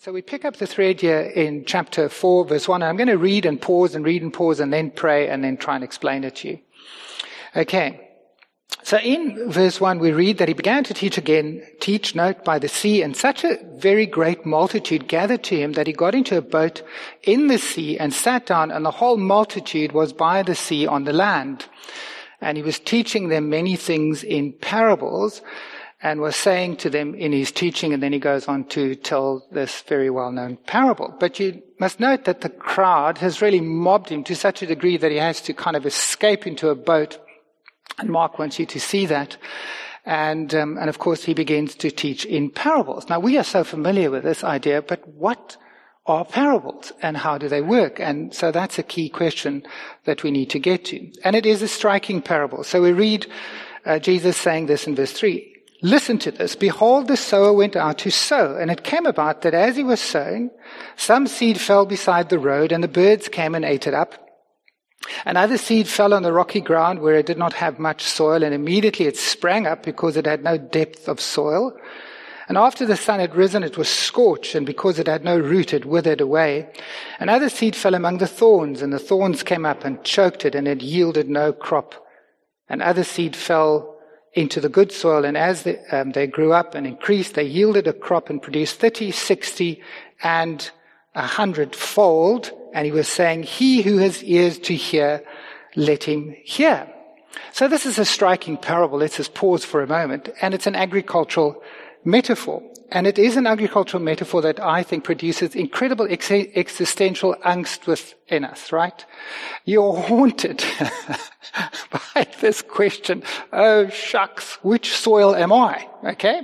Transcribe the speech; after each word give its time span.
So 0.00 0.12
we 0.12 0.22
pick 0.22 0.44
up 0.44 0.54
the 0.54 0.66
thread 0.68 1.00
here 1.00 1.22
in 1.22 1.64
chapter 1.64 2.08
4, 2.08 2.44
verse 2.44 2.68
1. 2.68 2.82
And 2.82 2.88
I'm 2.88 2.96
going 2.96 3.08
to 3.08 3.18
read 3.18 3.44
and 3.44 3.60
pause 3.60 3.96
and 3.96 4.04
read 4.04 4.22
and 4.22 4.32
pause 4.32 4.60
and 4.60 4.72
then 4.72 4.92
pray 4.92 5.28
and 5.28 5.42
then 5.42 5.56
try 5.56 5.74
and 5.74 5.82
explain 5.82 6.22
it 6.22 6.36
to 6.36 6.50
you. 6.50 6.60
Okay. 7.56 8.08
So 8.84 8.98
in 8.98 9.50
verse 9.50 9.80
1 9.80 9.98
we 9.98 10.12
read 10.12 10.38
that 10.38 10.46
he 10.46 10.54
began 10.54 10.84
to 10.84 10.94
teach 10.94 11.18
again, 11.18 11.66
teach, 11.80 12.14
note, 12.14 12.44
by 12.44 12.60
the 12.60 12.68
sea, 12.68 13.02
and 13.02 13.16
such 13.16 13.42
a 13.42 13.58
very 13.74 14.06
great 14.06 14.46
multitude 14.46 15.08
gathered 15.08 15.42
to 15.44 15.56
him 15.56 15.72
that 15.72 15.88
he 15.88 15.92
got 15.92 16.14
into 16.14 16.36
a 16.36 16.42
boat 16.42 16.80
in 17.24 17.48
the 17.48 17.58
sea 17.58 17.98
and 17.98 18.14
sat 18.14 18.46
down, 18.46 18.70
and 18.70 18.84
the 18.84 18.92
whole 18.92 19.16
multitude 19.16 19.90
was 19.90 20.12
by 20.12 20.44
the 20.44 20.54
sea 20.54 20.86
on 20.86 21.04
the 21.04 21.12
land. 21.12 21.66
And 22.40 22.56
he 22.56 22.62
was 22.62 22.78
teaching 22.78 23.30
them 23.30 23.50
many 23.50 23.74
things 23.74 24.22
in 24.22 24.52
parables 24.52 25.42
and 26.00 26.20
was 26.20 26.36
saying 26.36 26.76
to 26.76 26.90
them 26.90 27.14
in 27.14 27.32
his 27.32 27.50
teaching, 27.50 27.92
and 27.92 28.02
then 28.02 28.12
he 28.12 28.20
goes 28.20 28.46
on 28.46 28.64
to 28.64 28.94
tell 28.94 29.46
this 29.50 29.80
very 29.82 30.10
well-known 30.10 30.56
parable. 30.66 31.14
But 31.18 31.40
you 31.40 31.60
must 31.80 31.98
note 31.98 32.24
that 32.24 32.42
the 32.42 32.48
crowd 32.48 33.18
has 33.18 33.42
really 33.42 33.60
mobbed 33.60 34.08
him 34.08 34.22
to 34.24 34.36
such 34.36 34.62
a 34.62 34.66
degree 34.66 34.96
that 34.96 35.10
he 35.10 35.16
has 35.16 35.40
to 35.42 35.52
kind 35.52 35.76
of 35.76 35.86
escape 35.86 36.46
into 36.46 36.68
a 36.68 36.76
boat. 36.76 37.18
And 37.98 38.10
Mark 38.10 38.38
wants 38.38 38.60
you 38.60 38.66
to 38.66 38.78
see 38.78 39.06
that. 39.06 39.36
And, 40.04 40.54
um, 40.54 40.78
and 40.78 40.88
of 40.88 41.00
course 41.00 41.24
he 41.24 41.34
begins 41.34 41.74
to 41.76 41.90
teach 41.90 42.24
in 42.24 42.50
parables. 42.50 43.08
Now 43.08 43.18
we 43.18 43.36
are 43.36 43.44
so 43.44 43.64
familiar 43.64 44.10
with 44.10 44.22
this 44.22 44.44
idea, 44.44 44.80
but 44.80 45.06
what 45.08 45.56
are 46.06 46.24
parables 46.24 46.92
and 47.02 47.16
how 47.16 47.38
do 47.38 47.48
they 47.48 47.60
work? 47.60 48.00
And 48.00 48.32
so 48.32 48.50
that's 48.52 48.78
a 48.78 48.84
key 48.84 49.08
question 49.08 49.64
that 50.04 50.22
we 50.22 50.30
need 50.30 50.50
to 50.50 50.60
get 50.60 50.86
to. 50.86 51.10
And 51.24 51.34
it 51.34 51.44
is 51.44 51.60
a 51.60 51.68
striking 51.68 52.22
parable. 52.22 52.62
So 52.62 52.80
we 52.80 52.92
read 52.92 53.26
uh, 53.84 53.98
Jesus 53.98 54.36
saying 54.36 54.66
this 54.66 54.86
in 54.86 54.94
verse 54.94 55.12
3. 55.12 55.57
Listen 55.80 56.18
to 56.18 56.32
this. 56.32 56.56
Behold, 56.56 57.06
the 57.06 57.16
sower 57.16 57.52
went 57.52 57.76
out 57.76 57.98
to 57.98 58.10
sow, 58.10 58.56
and 58.56 58.70
it 58.70 58.82
came 58.82 59.06
about 59.06 59.42
that 59.42 59.54
as 59.54 59.76
he 59.76 59.84
was 59.84 60.00
sowing, 60.00 60.50
some 60.96 61.26
seed 61.28 61.60
fell 61.60 61.86
beside 61.86 62.28
the 62.28 62.38
road, 62.38 62.72
and 62.72 62.82
the 62.82 62.88
birds 62.88 63.28
came 63.28 63.54
and 63.54 63.64
ate 63.64 63.86
it 63.86 63.94
up. 63.94 64.14
And 65.24 65.38
other 65.38 65.56
seed 65.56 65.86
fell 65.86 66.12
on 66.12 66.24
the 66.24 66.32
rocky 66.32 66.60
ground 66.60 66.98
where 66.98 67.14
it 67.14 67.26
did 67.26 67.38
not 67.38 67.52
have 67.52 67.78
much 67.78 68.02
soil, 68.02 68.42
and 68.42 68.52
immediately 68.52 69.06
it 69.06 69.16
sprang 69.16 69.68
up 69.68 69.84
because 69.84 70.16
it 70.16 70.26
had 70.26 70.42
no 70.42 70.58
depth 70.58 71.08
of 71.08 71.20
soil. 71.20 71.78
And 72.48 72.58
after 72.58 72.84
the 72.84 72.96
sun 72.96 73.20
had 73.20 73.36
risen, 73.36 73.62
it 73.62 73.78
was 73.78 73.88
scorched, 73.88 74.56
and 74.56 74.66
because 74.66 74.98
it 74.98 75.06
had 75.06 75.22
no 75.22 75.38
root, 75.38 75.72
it 75.72 75.84
withered 75.84 76.20
away. 76.20 76.68
And 77.20 77.30
other 77.30 77.48
seed 77.48 77.76
fell 77.76 77.94
among 77.94 78.18
the 78.18 78.26
thorns, 78.26 78.82
and 78.82 78.92
the 78.92 78.98
thorns 78.98 79.44
came 79.44 79.64
up 79.64 79.84
and 79.84 80.02
choked 80.02 80.44
it, 80.44 80.56
and 80.56 80.66
it 80.66 80.82
yielded 80.82 81.28
no 81.28 81.52
crop. 81.52 81.94
And 82.68 82.82
other 82.82 83.04
seed 83.04 83.36
fell 83.36 83.97
into 84.38 84.60
the 84.60 84.68
good 84.68 84.92
soil, 84.92 85.24
and 85.24 85.36
as 85.36 85.64
they, 85.64 85.78
um, 85.90 86.12
they 86.12 86.26
grew 86.26 86.52
up 86.52 86.76
and 86.76 86.86
increased, 86.86 87.34
they 87.34 87.42
yielded 87.42 87.88
a 87.88 87.92
crop 87.92 88.30
and 88.30 88.40
produced 88.40 88.78
30, 88.78 89.10
60, 89.10 89.82
and 90.22 90.70
a 91.16 91.22
hundredfold. 91.22 92.52
And 92.72 92.86
he 92.86 92.92
was 92.92 93.08
saying, 93.08 93.42
He 93.42 93.82
who 93.82 93.98
has 93.98 94.22
ears 94.22 94.58
to 94.60 94.74
hear, 94.74 95.24
let 95.74 96.04
him 96.04 96.36
hear. 96.44 96.88
So 97.52 97.66
this 97.66 97.84
is 97.84 97.98
a 97.98 98.04
striking 98.04 98.56
parable. 98.56 98.98
Let's 98.98 99.16
just 99.16 99.34
pause 99.34 99.64
for 99.64 99.82
a 99.82 99.86
moment. 99.88 100.28
And 100.40 100.54
it's 100.54 100.68
an 100.68 100.76
agricultural 100.76 101.60
metaphor. 102.04 102.62
And 102.90 103.06
it 103.06 103.18
is 103.18 103.36
an 103.36 103.46
agricultural 103.46 104.02
metaphor 104.02 104.40
that 104.42 104.60
I 104.60 104.82
think 104.82 105.04
produces 105.04 105.54
incredible 105.54 106.06
ex- 106.08 106.30
existential 106.30 107.36
angst 107.44 107.86
within 107.86 108.44
us, 108.44 108.72
right? 108.72 109.04
You're 109.66 109.94
haunted 109.94 110.64
by 112.14 112.26
this 112.40 112.62
question, 112.62 113.22
oh 113.52 113.90
shucks, 113.90 114.54
which 114.62 114.96
soil 114.96 115.36
am 115.36 115.52
I? 115.52 115.86
Okay? 116.02 116.42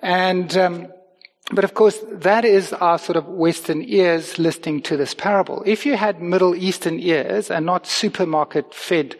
And, 0.00 0.56
um, 0.56 0.88
but 1.52 1.64
of 1.64 1.74
course, 1.74 1.98
that 2.10 2.44
is 2.44 2.72
our 2.72 2.98
sort 2.98 3.16
of 3.16 3.28
Western 3.28 3.82
ears 3.82 4.38
listening 4.38 4.80
to 4.82 4.96
this 4.96 5.12
parable. 5.12 5.62
If 5.66 5.84
you 5.84 5.96
had 5.96 6.22
Middle 6.22 6.54
Eastern 6.54 6.98
ears 6.98 7.50
and 7.50 7.66
not 7.66 7.86
supermarket 7.86 8.72
fed 8.72 9.16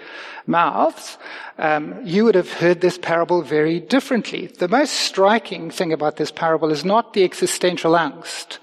mouths, 0.47 1.19
um, 1.59 1.95
you 2.03 2.25
would 2.25 2.35
have 2.35 2.51
heard 2.53 2.81
this 2.81 2.97
parable 2.97 3.43
very 3.43 3.79
differently. 3.79 4.47
The 4.47 4.69
most 4.69 4.95
striking 4.95 5.71
thing 5.71 5.93
about 5.93 6.17
this 6.17 6.31
parable 6.31 6.71
is 6.71 6.85
not 6.85 7.13
the 7.13 7.25
existential 7.25 7.93
angst, 7.93 8.59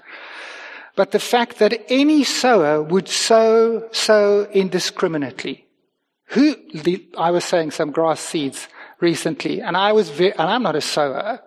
but 0.96 1.12
the 1.12 1.20
fact 1.20 1.58
that 1.58 1.84
any 1.88 2.24
sower 2.24 2.82
would 2.82 3.08
sow, 3.08 3.88
sow 3.92 4.48
indiscriminately. 4.52 5.66
Who, 6.26 6.56
the, 6.74 7.06
I 7.16 7.30
was 7.30 7.44
saying 7.44 7.70
some 7.70 7.92
grass 7.92 8.20
seeds 8.20 8.66
recently, 9.00 9.60
and 9.60 9.76
I 9.76 9.92
was, 9.92 10.10
ve- 10.10 10.32
and 10.32 10.50
I'm 10.50 10.64
not 10.64 10.76
a 10.76 10.80
sower, 10.80 11.40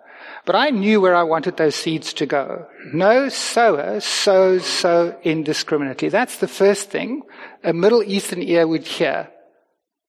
but 0.46 0.54
I 0.54 0.70
knew 0.70 1.00
where 1.00 1.14
I 1.14 1.24
wanted 1.24 1.56
those 1.56 1.74
seeds 1.74 2.12
to 2.14 2.24
go. 2.24 2.66
No 2.94 3.28
sower 3.28 4.00
sows 4.00 4.64
so 4.64 5.18
indiscriminately. 5.24 6.08
That's 6.08 6.38
the 6.38 6.48
first 6.48 6.88
thing 6.88 7.22
a 7.64 7.72
Middle 7.72 8.02
Eastern 8.02 8.42
ear 8.42 8.66
would 8.66 8.86
hear. 8.86 9.28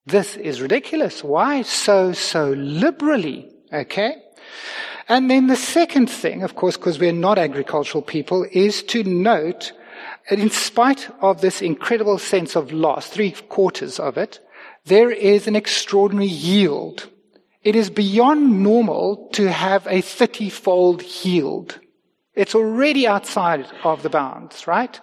This 0.06 0.38
is 0.38 0.62
ridiculous. 0.62 1.24
Why 1.24 1.64
sow 1.64 2.14
so 2.14 2.52
liberally? 2.52 3.50
Okay? 3.74 4.16
And 5.09 5.30
then 5.30 5.48
the 5.48 5.56
second 5.56 6.08
thing, 6.09 6.44
of 6.44 6.56
course, 6.56 6.78
because 6.78 7.00
we're 7.00 7.12
not 7.12 7.40
agricultural 7.40 8.04
people, 8.04 8.46
is 8.52 8.84
to 8.84 9.04
note 9.04 9.74
that 10.30 10.40
in 10.40 10.52
spite 10.52 11.09
of 11.19 11.42
this 11.42 11.62
incredible 11.62 12.19
sense 12.19 12.56
of 12.56 12.72
loss, 12.72 13.08
three 13.08 13.31
quarters 13.31 14.00
of 14.00 14.18
it, 14.18 14.40
there 14.86 15.09
is 15.09 15.48
an 15.48 15.56
extraordinary 15.56 16.28
yield. 16.28 17.09
It 17.63 17.75
is 17.75 17.90
beyond 17.90 18.63
normal 18.63 19.29
to 19.34 19.51
have 19.51 19.88
a 19.88 20.01
30 20.01 20.50
fold 20.50 21.03
yield. 21.03 21.79
It's 22.35 22.53
already 22.53 23.07
outside 23.07 23.66
of 23.84 24.03
the 24.03 24.09
bounds, 24.09 24.68
right? 24.68 25.00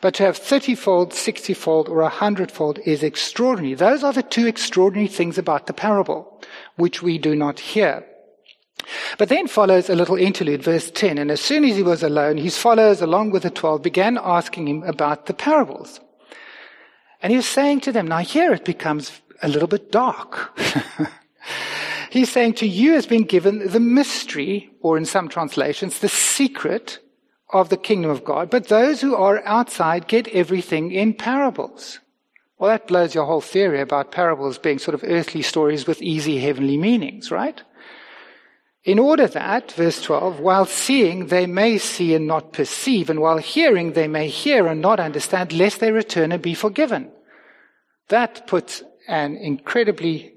But 0.00 0.14
to 0.14 0.24
have 0.24 0.36
30 0.36 0.74
fold, 0.74 1.14
60 1.14 1.54
fold, 1.54 1.88
or 1.88 2.02
100 2.02 2.50
fold 2.50 2.80
is 2.84 3.04
extraordinary. 3.04 3.74
Those 3.74 4.02
are 4.02 4.12
the 4.12 4.24
two 4.24 4.48
extraordinary 4.48 5.06
things 5.06 5.38
about 5.38 5.68
the 5.68 5.72
parable, 5.72 6.42
which 6.76 7.00
we 7.00 7.18
do 7.18 7.36
not 7.36 7.60
hear. 7.60 8.04
But 9.16 9.28
then 9.28 9.46
follows 9.46 9.88
a 9.88 9.94
little 9.94 10.16
interlude, 10.16 10.64
verse 10.64 10.90
10. 10.90 11.18
And 11.18 11.30
as 11.30 11.40
soon 11.40 11.64
as 11.64 11.76
he 11.76 11.84
was 11.84 12.02
alone, 12.02 12.36
his 12.36 12.58
followers, 12.58 13.00
along 13.00 13.30
with 13.30 13.44
the 13.44 13.50
twelve, 13.50 13.80
began 13.82 14.18
asking 14.20 14.66
him 14.66 14.82
about 14.82 15.26
the 15.26 15.34
parables. 15.34 16.00
And 17.22 17.30
he 17.30 17.36
was 17.36 17.46
saying 17.46 17.82
to 17.82 17.92
them, 17.92 18.08
now 18.08 18.18
here 18.18 18.52
it 18.52 18.64
becomes 18.64 19.12
a 19.40 19.48
little 19.48 19.68
bit 19.68 19.92
dark. 19.92 20.58
He's 22.12 22.30
saying 22.30 22.54
to 22.56 22.66
you 22.66 22.92
has 22.92 23.06
been 23.06 23.24
given 23.24 23.66
the 23.68 23.80
mystery, 23.80 24.70
or 24.82 24.98
in 24.98 25.06
some 25.06 25.30
translations, 25.30 25.98
the 25.98 26.10
secret 26.10 26.98
of 27.54 27.70
the 27.70 27.78
kingdom 27.78 28.10
of 28.10 28.22
God, 28.22 28.50
but 28.50 28.68
those 28.68 29.00
who 29.00 29.14
are 29.16 29.42
outside 29.46 30.08
get 30.08 30.28
everything 30.28 30.92
in 30.92 31.14
parables. 31.14 32.00
Well, 32.58 32.68
that 32.68 32.86
blows 32.86 33.14
your 33.14 33.24
whole 33.24 33.40
theory 33.40 33.80
about 33.80 34.12
parables 34.12 34.58
being 34.58 34.78
sort 34.78 34.94
of 34.94 35.02
earthly 35.04 35.40
stories 35.40 35.86
with 35.86 36.02
easy 36.02 36.38
heavenly 36.38 36.76
meanings, 36.76 37.30
right? 37.30 37.62
In 38.84 38.98
order 38.98 39.26
that, 39.26 39.72
verse 39.72 40.02
12, 40.02 40.38
while 40.38 40.66
seeing 40.66 41.28
they 41.28 41.46
may 41.46 41.78
see 41.78 42.14
and 42.14 42.26
not 42.26 42.52
perceive, 42.52 43.08
and 43.08 43.20
while 43.20 43.38
hearing 43.38 43.94
they 43.94 44.06
may 44.06 44.28
hear 44.28 44.66
and 44.66 44.82
not 44.82 45.00
understand, 45.00 45.54
lest 45.54 45.80
they 45.80 45.92
return 45.92 46.30
and 46.30 46.42
be 46.42 46.52
forgiven. 46.52 47.10
That 48.10 48.46
puts 48.46 48.82
an 49.08 49.36
incredibly 49.36 50.31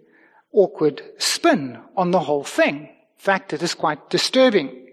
awkward 0.55 1.03
spin 1.17 1.77
on 1.95 2.11
the 2.11 2.21
whole 2.21 2.43
thing. 2.43 2.77
In 2.77 2.89
fact, 3.17 3.53
it 3.53 3.61
is 3.61 3.73
quite 3.73 4.09
disturbing. 4.09 4.87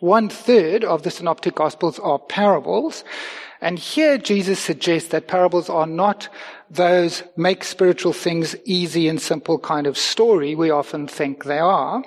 One 0.00 0.28
third 0.28 0.84
of 0.84 1.02
the 1.02 1.10
synoptic 1.10 1.54
gospels 1.54 1.98
are 1.98 2.18
parables. 2.18 3.04
And 3.60 3.78
here 3.78 4.18
Jesus 4.18 4.58
suggests 4.58 5.08
that 5.10 5.28
parables 5.28 5.68
are 5.68 5.86
not 5.86 6.28
those 6.70 7.22
make 7.36 7.64
spiritual 7.64 8.12
things 8.12 8.54
easy 8.64 9.08
and 9.08 9.20
simple 9.20 9.58
kind 9.58 9.86
of 9.86 9.96
story 9.96 10.54
we 10.54 10.70
often 10.70 11.06
think 11.08 11.44
they 11.44 11.58
are. 11.58 12.04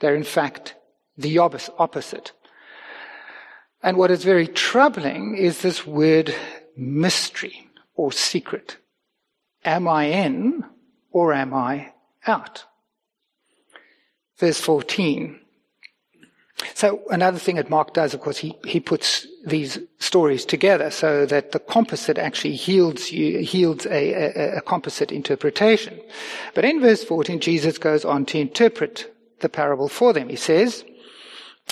They're 0.00 0.14
in 0.14 0.24
fact 0.24 0.74
the 1.16 1.38
opposite. 1.38 2.32
And 3.82 3.96
what 3.96 4.10
is 4.10 4.24
very 4.24 4.46
troubling 4.46 5.36
is 5.36 5.62
this 5.62 5.86
word 5.86 6.34
mystery 6.76 7.70
or 7.94 8.12
secret. 8.12 8.76
Am 9.64 9.88
I 9.88 10.04
in 10.04 10.64
or 11.10 11.32
am 11.32 11.54
I 11.54 11.93
out? 12.26 12.64
Verse 14.38 14.60
14. 14.60 15.40
So 16.74 17.02
another 17.10 17.38
thing 17.38 17.56
that 17.56 17.68
Mark 17.68 17.94
does, 17.94 18.14
of 18.14 18.20
course, 18.20 18.38
he, 18.38 18.56
he 18.64 18.78
puts 18.78 19.26
these 19.44 19.78
stories 19.98 20.44
together 20.44 20.90
so 20.90 21.26
that 21.26 21.52
the 21.52 21.58
composite 21.58 22.16
actually 22.16 22.54
yields 22.54 23.10
yields 23.12 23.86
a, 23.86 24.12
a, 24.12 24.56
a 24.58 24.60
composite 24.60 25.10
interpretation. 25.10 26.00
But 26.54 26.64
in 26.64 26.80
verse 26.80 27.02
14, 27.02 27.40
Jesus 27.40 27.76
goes 27.78 28.04
on 28.04 28.24
to 28.26 28.38
interpret 28.38 29.12
the 29.40 29.48
parable 29.48 29.88
for 29.88 30.12
them. 30.12 30.28
He 30.28 30.36
says, 30.36 30.84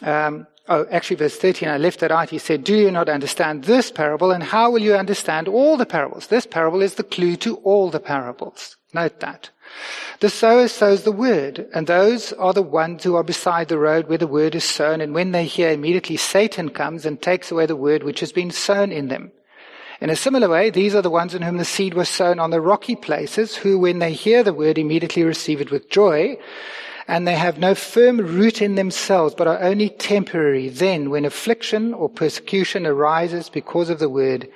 um, 0.03 0.47
oh, 0.69 0.87
actually 0.91 1.17
verse 1.17 1.37
13, 1.37 1.69
I 1.69 1.79
left 1.79 2.01
that 2.01 2.11
out. 2.11 2.31
He 2.31 2.39
said, 2.39 2.65
do 2.65 2.77
you 2.77 2.91
not 2.91 3.09
understand 3.09 3.65
this 3.65 3.91
parable 3.91 4.33
and 4.33 4.43
how 4.43 4.71
will 4.71 4.83
you 4.83 4.95
understand 4.95 5.47
all 5.47 5.77
the 5.77 5.87
parables? 5.87 6.27
This 6.27 6.47
parable 6.47 6.83
is 6.83 6.95
the 6.95 7.05
clue 7.05 7.37
to 7.37 7.57
all 7.57 7.91
the 7.91 8.01
parables. 8.01 8.77
Note 8.93 9.21
that. 9.21 9.51
The 10.21 10.29
sower 10.29 10.69
sows 10.69 11.03
the 11.03 11.11
word, 11.11 11.67
and 11.75 11.87
those 11.87 12.33
are 12.35 12.53
the 12.53 12.63
ones 12.63 13.03
who 13.03 13.17
are 13.17 13.25
beside 13.25 13.69
the 13.69 13.79
road 13.79 14.09
where 14.09 14.19
the 14.19 14.27
word 14.27 14.55
is 14.55 14.65
sown, 14.65 15.01
and 15.01 15.15
when 15.15 15.33
they 15.33 15.45
hear, 15.45 15.71
immediately 15.71 16.17
Satan 16.17 16.69
comes 16.69 17.05
and 17.05 17.21
takes 17.21 17.51
away 17.51 17.67
the 17.67 17.75
word 17.75 18.05
which 18.05 18.21
has 18.21 18.31
been 18.33 18.51
sown 18.51 18.93
in 18.93 19.09
them. 19.09 19.33
In 20.01 20.11
a 20.11 20.17
similar 20.17 20.49
way, 20.49 20.71
these 20.71 20.95
are 20.95 21.03
the 21.03 21.11
ones 21.11 21.35
in 21.35 21.43
whom 21.43 21.57
the 21.57 21.65
seed 21.65 21.95
was 21.95 22.09
sown 22.09 22.39
on 22.39 22.51
the 22.51 22.61
rocky 22.61 22.97
places, 22.97 23.57
who, 23.57 23.79
when 23.79 23.99
they 23.99 24.13
hear 24.13 24.43
the 24.43 24.55
word, 24.55 24.79
immediately 24.79 25.23
receive 25.23 25.61
it 25.61 25.71
with 25.71 25.91
joy, 25.91 26.37
and 27.09 27.27
they 27.27 27.35
have 27.35 27.59
no 27.59 27.75
firm 27.75 28.19
root 28.19 28.63
in 28.63 28.75
themselves, 28.75 29.35
but 29.35 29.49
are 29.49 29.61
only 29.61 29.89
temporary. 29.89 30.69
Then, 30.69 31.11
when 31.11 31.25
affliction 31.25 31.95
or 31.95 32.09
persecution 32.09 32.87
arises 32.87 33.49
because 33.49 33.91
of 33.91 33.99
the 33.99 34.09
word, 34.09 34.49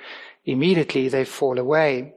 immediately 0.45 1.09
they 1.09 1.25
fall 1.25 1.59
away. 1.59 2.13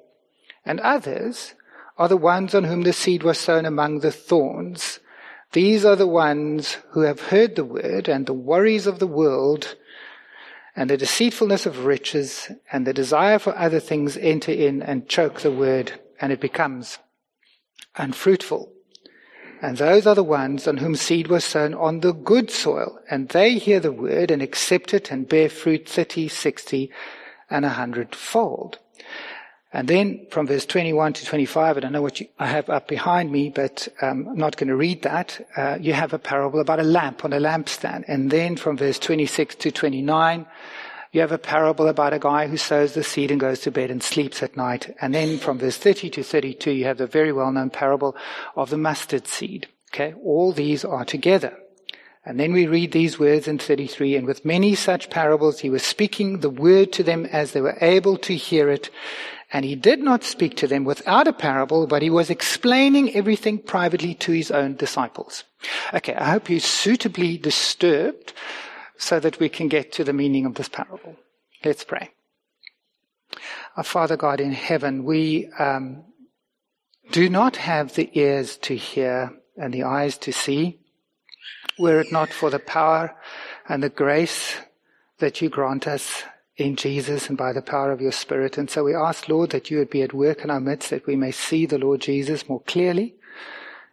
And 0.65 0.79
others 0.81 1.55
are 2.01 2.09
the 2.09 2.17
ones 2.17 2.55
on 2.55 2.65
whom 2.65 2.81
the 2.81 2.95
seed 2.95 3.23
was 3.23 3.39
sown 3.39 3.67
among 3.67 4.01
the 4.01 4.11
thorns. 4.11 5.01
These 5.53 5.85
are 5.85 5.97
the 5.97 6.07
ones 6.07 6.79
who 6.93 7.01
have 7.01 7.21
heard 7.21 7.57
the 7.57 7.65
word 7.65 8.09
and 8.09 8.25
the 8.25 8.33
worries 8.33 8.87
of 8.87 9.01
the 9.01 9.07
world 9.07 9.77
and 10.75 10.89
the 10.89 10.97
deceitfulness 10.97 11.67
of 11.67 11.85
riches 11.85 12.51
and 12.73 12.87
the 12.87 12.95
desire 12.95 13.39
for 13.39 13.55
other 13.55 13.81
things 13.81 14.17
enter 14.17 14.51
in 14.51 14.81
and 14.81 15.11
choke 15.11 15.41
the 15.41 15.51
word, 15.51 16.01
and 16.19 16.33
it 16.33 16.41
becomes 16.41 16.99
unfruitful. 17.97 18.73
And 19.61 19.77
those 19.77 20.07
are 20.07 20.15
the 20.15 20.25
ones 20.25 20.67
on 20.67 20.79
whom 20.79 20.97
seed 20.97 21.27
was 21.27 21.45
sown 21.45 21.75
on 21.75 22.01
the 22.01 22.15
good 22.15 22.51
soil, 22.51 22.99
and 23.11 23.29
they 23.29 23.59
hear 23.59 23.79
the 23.79 23.93
word 23.93 24.31
and 24.31 24.41
accept 24.41 24.95
it 24.95 25.11
and 25.11 25.29
bear 25.29 25.51
fruit 25.51 25.87
thirty, 25.87 26.29
sixty, 26.29 26.91
and 27.51 27.67
a 27.67 27.71
hundredfold. 27.71 28.79
And 29.73 29.87
then 29.87 30.27
from 30.31 30.49
verse 30.49 30.67
21 30.67 31.13
to 31.15 31.25
25, 31.25 31.77
I 31.77 31.81
don't 31.81 31.93
know 31.93 32.03
what 32.03 32.21
you, 32.21 32.27
I 32.39 32.49
have 32.49 32.69
up 32.69 32.89
behind 32.89 33.31
me, 33.31 33.51
but 33.51 33.87
um, 34.03 34.27
I'm 34.29 34.37
not 34.37 34.57
going 34.57 34.69
to 34.69 34.77
read 34.77 35.03
that. 35.03 35.47
Uh, 35.57 35.79
you 35.81 35.93
have 35.93 36.13
a 36.13 36.19
parable 36.19 36.61
about 36.61 36.81
a 36.81 36.85
lamp 36.85 37.25
on 37.25 37.33
a 37.33 37.39
lampstand. 37.39 38.05
And 38.09 38.31
then 38.31 38.57
from 38.57 38.77
verse 38.77 38.99
26 38.99 39.55
to 39.57 39.71
29, 39.71 40.47
you 41.13 41.21
have 41.21 41.33
a 41.33 41.39
parable 41.39 41.87
about 41.87 42.13
a 42.13 42.19
guy 42.19 42.49
who 42.49 42.57
sows 42.57 42.95
the 42.95 43.05
seed 43.05 43.31
and 43.31 43.41
goes 43.41 43.61
to 43.61 43.71
bed 43.71 43.91
and 43.91 44.03
sleeps 44.03 44.43
at 44.43 44.57
night. 44.57 44.95
And 45.01 45.15
then 45.15 45.39
from 45.39 45.59
verse 45.59 45.77
30 45.77 46.11
to 46.11 46.23
32, 46.25 46.73
you 46.73 46.85
have 46.85 46.99
the 46.99 47.07
very 47.07 47.33
well-known 47.33 47.71
parable 47.71 48.17
of 48.57 48.71
the 48.71 48.79
mustard 48.79 49.29
seed. 49.29 49.69
Okay. 49.95 50.15
All 50.25 50.53
these 50.53 50.85
are 50.85 51.05
together. 51.05 51.57
And 52.25 52.39
then 52.39 52.53
we 52.53 52.67
read 52.67 52.93
these 52.93 53.19
words 53.19 53.49
in 53.49 53.59
33, 53.59 54.15
and 54.15 54.27
with 54.27 54.45
many 54.45 54.75
such 54.75 55.09
parables, 55.09 55.61
he 55.61 55.71
was 55.71 55.83
speaking 55.83 56.41
the 56.41 56.51
word 56.51 56.93
to 56.93 57.03
them 57.03 57.25
as 57.25 57.53
they 57.53 57.63
were 57.63 57.79
able 57.81 58.19
to 58.19 58.37
hear 58.37 58.69
it. 58.69 58.91
And 59.53 59.65
he 59.65 59.75
did 59.75 60.01
not 60.01 60.23
speak 60.23 60.57
to 60.59 60.69
them 60.69 60.85
without 60.85 61.27
a 61.27 61.33
parable, 61.33 61.87
but 61.87 62.03
he 62.03 62.11
was 62.11 62.31
explaining 62.31 63.15
everything 63.15 63.59
privately 63.59 64.15
to 64.15 64.33
his 64.33 64.51
own 64.51 64.77
disciples. 64.77 65.45
Okay, 65.93 66.15
I 66.15 66.31
hope 66.31 66.49
you're 66.49 66.61
suitably 66.61 67.37
disturbed 67.37 68.33
so 68.97 69.19
that 69.19 69.41
we 69.41 69.49
can 69.49 69.69
get 69.69 69.93
to 69.93 70.05
the 70.05 70.13
meaning 70.13 70.47
of 70.47 70.55
this 70.55 70.69
parable. 70.69 71.17
Let's 71.65 71.85
pray. 71.85 72.11
Our 73.77 73.85
Father 73.85 74.17
God 74.17 74.41
in 74.41 74.53
heaven, 74.53 75.05
we 75.05 75.49
um, 75.59 76.05
do 77.11 77.29
not 77.29 77.57
have 77.57 77.95
the 77.95 78.11
ears 78.13 78.57
to 78.59 78.77
hear 78.77 79.33
and 79.57 79.75
the 79.75 79.83
eyes 79.83 80.17
to 80.19 80.33
see, 80.33 80.79
were 81.79 82.01
it 82.01 82.13
not 82.13 82.31
for 82.31 82.51
the 82.51 82.59
power 82.59 83.17
and 83.69 83.83
the 83.83 83.89
grace 83.89 84.57
that 85.19 85.41
you 85.41 85.49
grant 85.49 85.87
us 85.87 86.23
in 86.61 86.77
Jesus 86.77 87.29
and 87.29 87.39
by 87.39 87.53
the 87.53 87.63
power 87.63 87.91
of 87.91 88.01
your 88.01 88.13
Spirit. 88.13 88.59
And 88.59 88.71
so 88.71 88.85
we 88.85 88.95
ask, 88.95 89.29
Lord, 89.29 89.51
that 89.51 89.71
you 89.71 89.79
would 89.79 89.91
be 89.91 90.03
at 90.03 90.13
work 90.13 90.45
in 90.45 90.51
our 90.51 90.61
midst, 90.61 90.91
that 90.91 91.07
we 91.07 91.17
may 91.17 91.31
see 91.31 91.67
the 91.67 91.79
Lord 91.79 92.01
Jesus 92.01 92.49
more 92.49 92.61
clearly 92.63 93.15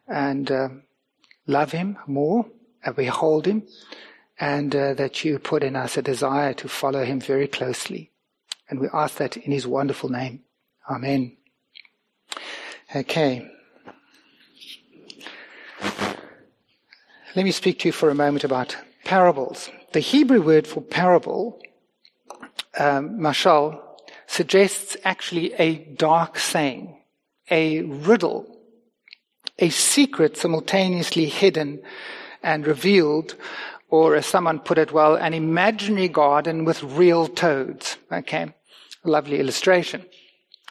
and 0.08 0.52
uh, 0.52 0.70
love 1.46 1.72
him 1.72 1.98
more 2.06 2.46
and 2.84 2.96
behold 2.96 3.46
him, 3.46 3.64
and 4.40 4.76
uh, 4.76 4.94
that 4.94 5.26
you 5.26 5.40
put 5.40 5.64
in 5.64 5.76
us 5.76 5.98
a 5.98 6.02
desire 6.02 6.54
to 6.54 6.70
follow 6.70 7.04
him 7.04 7.20
very 7.20 7.48
closely. 7.48 8.12
And 8.70 8.80
we 8.80 8.88
ask 8.94 9.18
that 9.18 9.38
in 9.38 9.52
his 9.52 9.66
wonderful 9.66 10.10
name. 10.10 10.44
Amen. 10.90 11.36
Okay. 12.96 13.52
Let 17.36 17.44
me 17.44 17.52
speak 17.52 17.80
to 17.80 17.90
you 17.90 17.92
for 17.92 18.10
a 18.10 18.16
moment 18.16 18.44
about 18.44 18.78
parables. 19.04 19.70
The 19.94 20.00
Hebrew 20.00 20.42
word 20.42 20.68
for 20.68 20.82
parable 20.82 21.62
um, 22.78 23.20
Mashal 23.20 23.80
suggests 24.28 24.98
actually 25.04 25.54
a 25.54 25.76
dark 25.96 26.38
saying, 26.38 26.98
a 27.50 27.82
riddle, 27.82 28.46
a 29.60 29.70
secret 29.70 30.38
simultaneously 30.38 31.26
hidden 31.26 31.82
and 32.44 32.68
revealed, 32.68 33.36
or 33.90 34.16
as 34.16 34.26
someone 34.26 34.60
put 34.60 34.78
it 34.78 34.92
well, 34.92 35.16
an 35.16 35.34
imaginary 35.34 36.08
garden 36.10 36.66
with 36.66 36.84
real 36.84 37.28
toads. 37.28 37.98
Okay. 38.12 38.54
Lovely 39.04 39.40
illustration. 39.40 40.06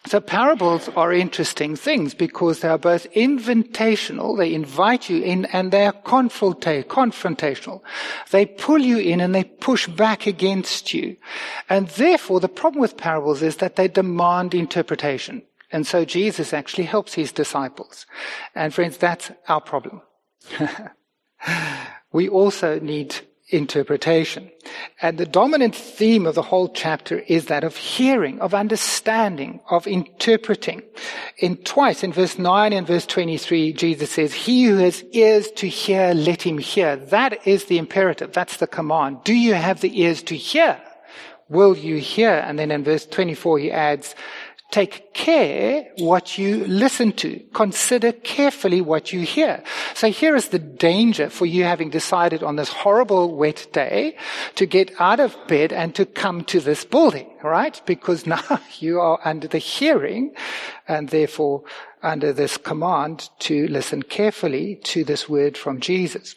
So 0.06 0.20
parables 0.20 0.88
are 0.94 1.12
interesting 1.12 1.74
things 1.74 2.14
because 2.14 2.60
they 2.60 2.68
are 2.68 2.78
both 2.78 3.10
invitational, 3.12 4.38
they 4.38 4.54
invite 4.54 5.10
you 5.10 5.20
in, 5.20 5.46
and 5.46 5.72
they 5.72 5.84
are 5.84 5.92
confrontational. 5.92 7.80
They 8.30 8.46
pull 8.46 8.78
you 8.78 8.98
in 8.98 9.20
and 9.20 9.34
they 9.34 9.42
push 9.42 9.88
back 9.88 10.28
against 10.28 10.94
you. 10.94 11.16
And 11.68 11.88
therefore, 11.88 12.38
the 12.38 12.48
problem 12.48 12.80
with 12.80 12.96
parables 12.96 13.42
is 13.42 13.56
that 13.56 13.74
they 13.74 13.88
demand 13.88 14.54
interpretation. 14.54 15.42
And 15.72 15.84
so 15.84 16.04
Jesus 16.04 16.52
actually 16.52 16.84
helps 16.84 17.14
his 17.14 17.32
disciples. 17.32 18.06
And 18.54 18.72
friends, 18.72 18.98
that's 18.98 19.32
our 19.48 19.60
problem. 19.60 20.02
we 22.12 22.28
also 22.28 22.78
need 22.78 23.16
interpretation. 23.48 24.50
And 25.00 25.18
the 25.18 25.26
dominant 25.26 25.74
theme 25.74 26.26
of 26.26 26.34
the 26.34 26.42
whole 26.42 26.68
chapter 26.68 27.20
is 27.20 27.46
that 27.46 27.62
of 27.62 27.76
hearing, 27.76 28.40
of 28.40 28.54
understanding, 28.54 29.60
of 29.70 29.86
interpreting. 29.86 30.82
In 31.38 31.56
twice, 31.58 32.02
in 32.02 32.12
verse 32.12 32.38
9 32.38 32.72
and 32.72 32.86
verse 32.86 33.06
23, 33.06 33.72
Jesus 33.72 34.10
says, 34.10 34.34
He 34.34 34.64
who 34.64 34.78
has 34.78 35.04
ears 35.12 35.50
to 35.52 35.68
hear, 35.68 36.12
let 36.12 36.42
him 36.42 36.58
hear. 36.58 36.96
That 36.96 37.46
is 37.46 37.66
the 37.66 37.78
imperative. 37.78 38.32
That's 38.32 38.56
the 38.56 38.66
command. 38.66 39.22
Do 39.22 39.34
you 39.34 39.54
have 39.54 39.80
the 39.80 40.00
ears 40.00 40.22
to 40.24 40.36
hear? 40.36 40.80
Will 41.48 41.76
you 41.76 41.98
hear? 41.98 42.42
And 42.44 42.58
then 42.58 42.72
in 42.72 42.82
verse 42.82 43.06
24, 43.06 43.60
he 43.60 43.70
adds, 43.70 44.16
Take 44.70 45.14
care 45.14 45.88
what 45.98 46.36
you 46.36 46.66
listen 46.66 47.12
to. 47.12 47.38
Consider 47.54 48.12
carefully 48.12 48.80
what 48.80 49.12
you 49.12 49.20
hear. 49.20 49.62
So 49.94 50.10
here 50.10 50.34
is 50.34 50.48
the 50.48 50.58
danger 50.58 51.30
for 51.30 51.46
you 51.46 51.62
having 51.64 51.88
decided 51.88 52.42
on 52.42 52.56
this 52.56 52.68
horrible 52.68 53.34
wet 53.36 53.68
day 53.72 54.16
to 54.56 54.66
get 54.66 54.92
out 54.98 55.20
of 55.20 55.36
bed 55.46 55.72
and 55.72 55.94
to 55.94 56.04
come 56.04 56.44
to 56.44 56.60
this 56.60 56.84
building, 56.84 57.30
right? 57.42 57.80
Because 57.86 58.26
now 58.36 58.60
you 58.78 59.00
are 59.00 59.20
under 59.24 59.46
the 59.46 59.58
hearing 59.58 60.34
and 60.88 61.08
therefore 61.10 61.62
under 62.02 62.32
this 62.32 62.56
command 62.56 63.30
to 63.40 63.68
listen 63.68 64.02
carefully 64.02 64.76
to 64.84 65.04
this 65.04 65.28
word 65.28 65.56
from 65.56 65.80
Jesus. 65.80 66.34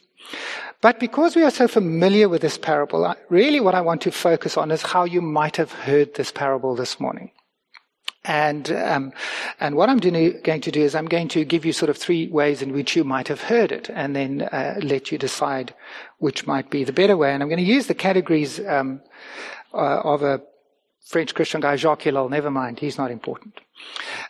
But 0.82 1.00
because 1.00 1.36
we 1.36 1.44
are 1.44 1.51
so 1.51 1.68
familiar 1.68 2.30
with 2.30 2.42
this 2.42 2.58
parable, 2.58 3.13
really 3.27 3.60
what 3.60 3.75
I 3.75 3.82
want 3.82 4.01
to 4.04 4.12
focus 4.12 4.56
on 4.56 4.72
is 4.72 4.82
how 4.82 5.04
you 5.04 5.22
might 5.22 5.58
have 5.58 5.72
heard 5.72 6.13
this 6.13 6.32
parable 6.32 6.75
this 6.75 7.00
morning. 7.00 7.32
And 8.26 8.70
um, 8.72 9.14
and 9.62 9.76
what 9.76 9.90
I'm 9.90 10.00
doing, 10.00 10.42
going 10.44 10.62
to 10.62 10.72
do 10.72 10.82
is 10.82 10.94
I'm 10.94 11.08
going 11.08 11.30
to 11.30 11.46
give 11.46 11.66
you 11.66 11.72
sort 11.72 11.90
of 11.90 11.98
three 11.98 12.28
ways 12.28 12.62
in 12.62 12.74
which 12.74 12.96
you 12.96 13.06
might 13.06 13.30
have 13.30 13.44
heard 13.44 13.72
it, 13.72 13.90
and 13.90 14.14
then 14.14 14.42
uh, 14.42 14.80
let 14.84 15.12
you 15.12 15.18
decide 15.18 15.74
which 16.18 16.46
might 16.46 16.70
be 16.70 16.84
the 16.84 16.92
better 16.92 17.16
way. 17.16 17.34
And 17.34 17.42
I'm 17.42 17.50
going 17.50 17.66
to 17.66 17.74
use 17.74 17.88
the 17.88 17.94
categories 17.94 18.60
um, 18.68 19.02
uh, 19.74 20.02
of 20.02 20.22
a 20.22 20.42
French 21.06 21.34
Christian 21.34 21.62
guy, 21.62 21.78
Jacques 21.78 22.04
Ellul. 22.04 22.30
Never 22.30 22.52
mind, 22.52 22.80
he's 22.80 22.98
not 22.98 23.10
important. 23.10 23.60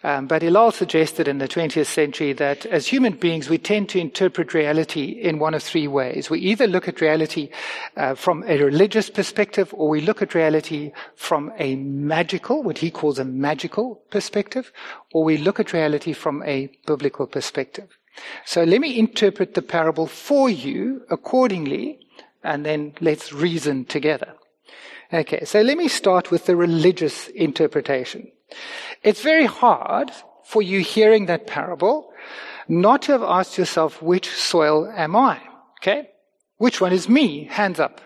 Um, 0.04 0.28
but 0.28 0.42
Ellul 0.42 0.74
suggested 0.74 1.28
in 1.28 1.40
the 1.40 1.48
20th 1.48 1.86
century 1.86 2.34
that 2.34 2.66
as 2.66 2.88
human 2.88 3.14
beings, 3.14 3.50
we 3.50 3.58
tend 3.58 3.90
to 3.90 4.00
interpret 4.00 4.54
reality 4.54 5.06
in 5.06 5.40
one 5.40 5.54
of 5.54 5.64
three 5.64 5.88
ways. 5.88 6.30
We 6.30 6.40
either 6.40 6.68
look 6.68 6.88
at 6.88 7.02
reality 7.02 7.50
uh, 7.98 8.16
from 8.16 8.44
a 8.48 8.58
religious 8.58 9.10
perspective, 9.10 9.74
or 9.74 9.90
we 9.90 10.02
look 10.02 10.22
at 10.22 10.34
reality 10.34 10.92
from 11.16 11.52
a 11.58 11.76
magical, 11.76 12.64
what 12.64 12.78
he 12.78 12.92
calls 12.92 13.20
a 13.20 13.26
magical 13.26 13.96
perspective, 14.10 14.72
or 15.14 15.24
we 15.24 15.38
look 15.38 15.60
at 15.60 15.74
reality 15.74 16.14
from 16.14 16.44
a 16.44 16.70
biblical 16.86 17.28
perspective. 17.28 17.98
So 18.46 18.64
let 18.64 18.82
me 18.82 18.98
interpret 18.98 19.54
the 19.54 19.62
parable 19.62 20.08
for 20.08 20.50
you 20.50 21.04
accordingly, 21.10 22.00
and 22.44 22.66
then 22.66 22.94
let's 23.02 23.34
reason 23.34 23.86
together. 23.86 24.34
Okay, 25.12 25.44
so 25.46 25.62
let 25.62 25.78
me 25.78 25.88
start 25.88 26.30
with 26.30 26.46
the 26.46 26.56
religious 26.56 27.28
interpretation. 27.30 28.32
It's 29.04 29.22
very 29.22 29.46
hard 29.46 30.12
for 30.44 30.62
you 30.62 30.80
hearing 30.80 31.28
that 31.28 31.48
parable 31.48 32.12
not 32.68 33.02
to 33.04 33.12
have 33.14 33.24
asked 33.24 33.58
yourself, 33.58 34.02
which 34.02 34.30
soil 34.30 34.88
am 34.96 35.16
I? 35.16 35.42
Okay? 35.82 36.10
Which 36.58 36.80
one 36.80 36.94
is 36.94 37.10
me? 37.10 37.46
Hands 37.46 37.80
up. 37.80 38.02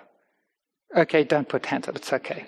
Okay, 0.95 1.23
don't 1.23 1.49
put 1.49 1.65
hands 1.65 1.87
up, 1.87 1.95
it's 1.95 2.13
okay. 2.13 2.45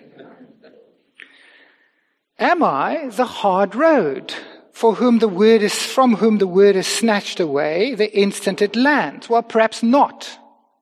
Am 2.37 2.61
I 2.63 3.09
the 3.09 3.25
hard 3.25 3.75
road, 3.75 4.33
for 4.71 4.95
whom 4.95 5.19
the 5.19 5.27
word 5.27 5.61
is, 5.61 5.73
from 5.73 6.15
whom 6.15 6.37
the 6.37 6.47
word 6.47 6.75
is 6.75 6.87
snatched 6.87 7.39
away 7.39 7.95
the 7.95 8.13
instant 8.15 8.61
it 8.61 8.75
lands? 8.75 9.29
Well, 9.29 9.43
perhaps 9.43 9.81
not. 9.81 10.37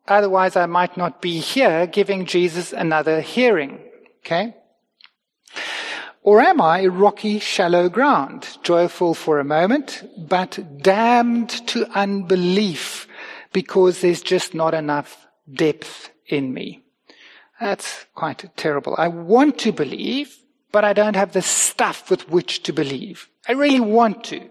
Otherwise, 0.08 0.56
I 0.56 0.66
might 0.66 0.98
not 0.98 1.22
be 1.22 1.40
here 1.40 1.88
giving 1.88 2.26
Jesus 2.26 2.74
another 2.74 3.22
hearing. 3.22 3.80
Okay? 4.20 4.56
Or 6.24 6.40
am 6.40 6.62
I 6.62 6.86
rocky, 6.86 7.40
shallow 7.40 7.90
ground, 7.90 8.58
joyful 8.64 9.14
for 9.14 9.40
a 9.40 9.44
moment, 9.44 10.10
but 10.18 10.58
damned 10.82 11.50
to 11.68 11.86
unbelief 11.94 13.08
because 13.52 14.00
there's 14.00 14.22
just 14.22 14.54
not 14.54 14.74
enough 14.74 15.28
depth 15.54 16.12
in 16.28 16.54
me? 16.54 16.82
That's 17.60 18.06
quite 18.16 18.50
terrible. 18.56 18.96
I 18.98 19.10
want 19.10 19.58
to 19.60 19.74
believe, 19.74 20.38
but 20.72 20.86
I 20.86 20.94
don't 20.94 21.18
have 21.18 21.34
the 21.34 21.42
stuff 21.42 22.10
with 22.10 22.30
which 22.30 22.64
to 22.64 22.74
believe. 22.74 23.28
I 23.48 23.52
really 23.52 23.82
want 23.82 24.24
to, 24.26 24.50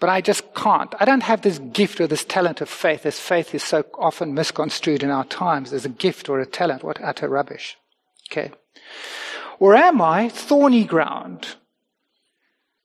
but 0.00 0.08
I 0.08 0.20
just 0.20 0.54
can't. 0.54 0.92
I 0.98 1.04
don't 1.04 1.22
have 1.22 1.42
this 1.42 1.60
gift 1.60 2.00
or 2.00 2.08
this 2.08 2.24
talent 2.24 2.60
of 2.60 2.68
faith, 2.68 3.06
as 3.06 3.20
faith 3.20 3.54
is 3.54 3.62
so 3.62 3.84
often 3.96 4.34
misconstrued 4.34 5.04
in 5.04 5.10
our 5.10 5.24
times 5.24 5.72
as 5.72 5.84
a 5.84 5.88
gift 5.88 6.28
or 6.28 6.40
a 6.40 6.46
talent. 6.46 6.82
What 6.82 7.00
utter 7.00 7.28
rubbish. 7.28 7.76
Okay. 8.30 8.50
Or 9.60 9.76
am 9.76 10.00
I 10.00 10.30
thorny 10.30 10.84
ground? 10.84 11.56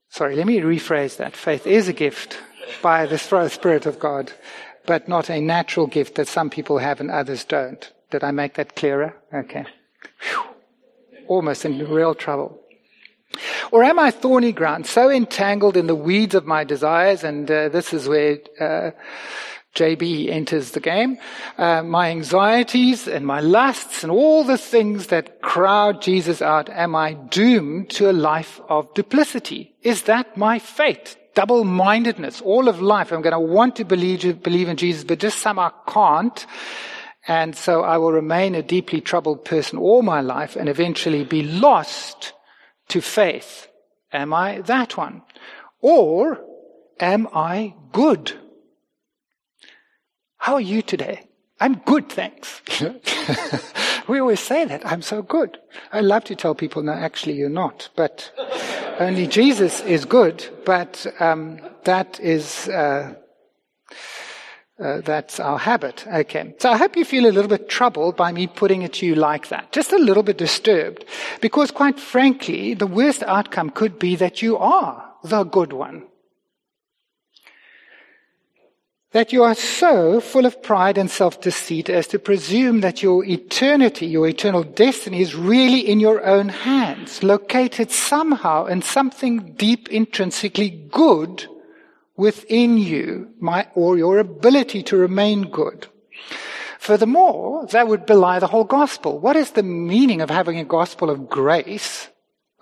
Sorry, 0.09 0.35
let 0.35 0.45
me 0.45 0.59
rephrase 0.59 1.17
that. 1.17 1.35
Faith 1.35 1.65
is 1.65 1.87
a 1.87 1.93
gift 1.93 2.37
by 2.81 3.05
the 3.05 3.17
Spirit 3.17 3.85
of 3.85 3.97
God, 3.97 4.33
but 4.85 5.07
not 5.07 5.29
a 5.29 5.39
natural 5.41 5.87
gift 5.87 6.15
that 6.15 6.27
some 6.27 6.49
people 6.49 6.77
have 6.79 6.99
and 6.99 7.09
others 7.09 7.45
don't. 7.45 7.91
Did 8.11 8.23
I 8.23 8.31
make 8.31 8.55
that 8.55 8.75
clearer? 8.75 9.15
Okay. 9.33 9.65
Whew. 10.19 10.43
Almost 11.27 11.65
in 11.65 11.79
real 11.89 12.13
trouble. 12.13 12.59
Or 13.71 13.83
am 13.83 13.97
I 13.97 14.11
thorny 14.11 14.51
ground, 14.51 14.85
so 14.85 15.09
entangled 15.09 15.77
in 15.77 15.87
the 15.87 15.95
weeds 15.95 16.35
of 16.35 16.45
my 16.45 16.63
desires, 16.63 17.23
and 17.23 17.49
uh, 17.49 17.69
this 17.69 17.93
is 17.93 18.07
where 18.07 18.37
uh, 18.59 18.91
JB 19.75 20.29
enters 20.29 20.71
the 20.71 20.79
game, 20.79 21.17
uh, 21.57 21.83
my 21.83 22.09
anxieties 22.09 23.07
and 23.07 23.25
my 23.25 23.41
lusts 23.41 24.03
and 24.03 24.11
all 24.11 24.43
the 24.43 24.57
things 24.57 25.07
that 25.07 25.41
crowd 25.41 26.01
Jesus 26.01 26.41
out, 26.41 26.69
am 26.69 26.95
I 26.95 27.13
doomed 27.13 27.89
to 27.91 28.09
a 28.09 28.13
life 28.13 28.61
of 28.69 28.91
duplicity? 28.93 29.75
Is 29.81 30.03
that 30.03 30.37
my 30.37 30.59
fate? 30.59 31.17
Double-mindedness, 31.35 32.41
all 32.41 32.69
of 32.69 32.81
life. 32.81 33.11
I'm 33.11 33.21
going 33.21 33.33
to 33.33 33.39
want 33.39 33.75
to 33.75 33.83
believe, 33.83 34.41
believe 34.41 34.69
in 34.69 34.77
Jesus, 34.77 35.03
but 35.03 35.19
just 35.19 35.39
somehow 35.39 35.71
can't. 35.85 36.45
And 37.27 37.55
so 37.55 37.83
I 37.83 37.97
will 37.97 38.13
remain 38.13 38.55
a 38.55 38.63
deeply 38.63 39.01
troubled 39.01 39.43
person 39.43 39.77
all 39.77 40.01
my 40.01 40.21
life 40.21 40.55
and 40.55 40.69
eventually 40.69 41.25
be 41.25 41.43
lost 41.43 42.31
to 42.89 43.01
faith. 43.01 43.67
Am 44.13 44.33
I 44.33 44.61
that 44.61 44.95
one? 44.95 45.23
Or 45.81 46.39
am 46.99 47.27
I 47.33 47.75
good? 47.91 48.33
How 50.45 50.53
are 50.53 50.61
you 50.61 50.83
today? 50.83 51.27
I'm 51.59 51.77
good, 51.87 52.07
thanks. 52.07 52.61
we 54.07 54.19
always 54.19 54.39
say 54.39 54.63
that. 54.63 54.85
I'm 54.85 55.01
so 55.01 55.23
good. 55.23 55.57
I 55.91 56.01
love 56.01 56.23
to 56.25 56.35
tell 56.35 56.53
people, 56.53 56.83
no, 56.83 56.91
actually 56.91 57.33
you're 57.33 57.49
not. 57.49 57.89
But 57.95 58.31
only 58.99 59.25
Jesus 59.25 59.81
is 59.81 60.05
good. 60.05 60.47
But 60.63 61.07
um, 61.19 61.59
that 61.85 62.19
is 62.19 62.67
uh, 62.67 63.15
uh, 64.79 65.01
that's 65.01 65.39
our 65.39 65.57
habit. 65.57 66.05
Okay. 66.05 66.53
So 66.59 66.69
I 66.69 66.77
hope 66.77 66.95
you 66.95 67.05
feel 67.05 67.25
a 67.25 67.33
little 67.33 67.49
bit 67.49 67.67
troubled 67.67 68.15
by 68.15 68.31
me 68.31 68.45
putting 68.45 68.83
it 68.83 68.93
to 68.99 69.07
you 69.07 69.15
like 69.15 69.47
that. 69.47 69.71
Just 69.71 69.93
a 69.93 69.97
little 69.97 70.21
bit 70.21 70.37
disturbed. 70.37 71.05
Because 71.41 71.71
quite 71.71 71.99
frankly, 71.99 72.75
the 72.75 72.85
worst 72.85 73.23
outcome 73.23 73.71
could 73.71 73.97
be 73.97 74.15
that 74.17 74.43
you 74.43 74.57
are 74.57 75.11
the 75.23 75.43
good 75.43 75.73
one 75.73 76.03
that 79.15 79.31
you 79.31 79.43
are 79.43 79.55
so 79.55 80.19
full 80.19 80.45
of 80.45 80.61
pride 80.61 80.97
and 80.97 81.09
self-deceit 81.09 81.89
as 81.89 82.05
to 82.05 82.19
presume 82.19 82.81
that 82.81 83.01
your 83.01 83.23
eternity, 83.23 84.05
your 84.05 84.27
eternal 84.27 84.61
destiny 84.61 85.21
is 85.21 85.33
really 85.33 85.79
in 85.79 86.01
your 86.01 86.21
own 86.25 86.49
hands, 86.49 87.23
located 87.23 87.89
somehow 87.89 88.65
in 88.65 88.81
something 88.81 89.53
deep 89.53 89.87
intrinsically 89.87 90.69
good 90.91 91.45
within 92.17 92.77
you, 92.77 93.29
my, 93.39 93.65
or 93.73 93.97
your 93.97 94.19
ability 94.19 94.83
to 94.83 94.97
remain 94.97 95.43
good. 95.43 95.87
Furthermore, 96.77 97.67
that 97.67 97.87
would 97.87 98.05
belie 98.05 98.39
the 98.39 98.47
whole 98.47 98.65
gospel. 98.65 99.17
What 99.17 99.37
is 99.37 99.51
the 99.51 99.63
meaning 99.63 100.19
of 100.19 100.29
having 100.29 100.59
a 100.59 100.65
gospel 100.65 101.09
of 101.09 101.29
grace 101.29 102.09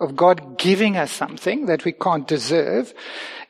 of 0.00 0.16
God 0.16 0.58
giving 0.58 0.96
us 0.96 1.12
something 1.12 1.66
that 1.66 1.84
we 1.84 1.92
can't 1.92 2.26
deserve, 2.26 2.92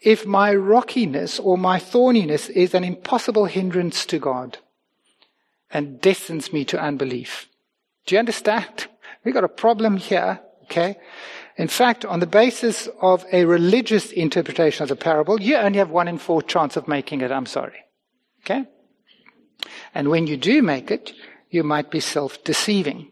if 0.00 0.26
my 0.26 0.54
rockiness 0.54 1.38
or 1.38 1.56
my 1.56 1.78
thorniness 1.78 2.50
is 2.50 2.74
an 2.74 2.84
impossible 2.84 3.46
hindrance 3.46 4.04
to 4.06 4.18
God 4.18 4.58
and 5.70 6.00
destines 6.00 6.52
me 6.52 6.64
to 6.66 6.80
unbelief. 6.80 7.48
Do 8.06 8.14
you 8.14 8.18
understand? 8.18 8.86
We've 9.24 9.34
got 9.34 9.44
a 9.44 9.48
problem 9.48 9.96
here, 9.96 10.40
okay? 10.64 10.96
In 11.56 11.68
fact, 11.68 12.04
on 12.04 12.20
the 12.20 12.26
basis 12.26 12.88
of 13.00 13.24
a 13.32 13.44
religious 13.44 14.12
interpretation 14.12 14.82
of 14.82 14.88
the 14.88 14.96
parable, 14.96 15.40
you 15.40 15.56
only 15.56 15.78
have 15.78 15.90
one 15.90 16.08
in 16.08 16.18
four 16.18 16.42
chance 16.42 16.76
of 16.76 16.88
making 16.88 17.22
it, 17.22 17.32
I'm 17.32 17.46
sorry. 17.46 17.78
Okay? 18.40 18.64
And 19.94 20.10
when 20.10 20.26
you 20.26 20.36
do 20.36 20.62
make 20.62 20.90
it, 20.90 21.12
you 21.48 21.62
might 21.62 21.90
be 21.90 22.00
self-deceiving. 22.00 23.10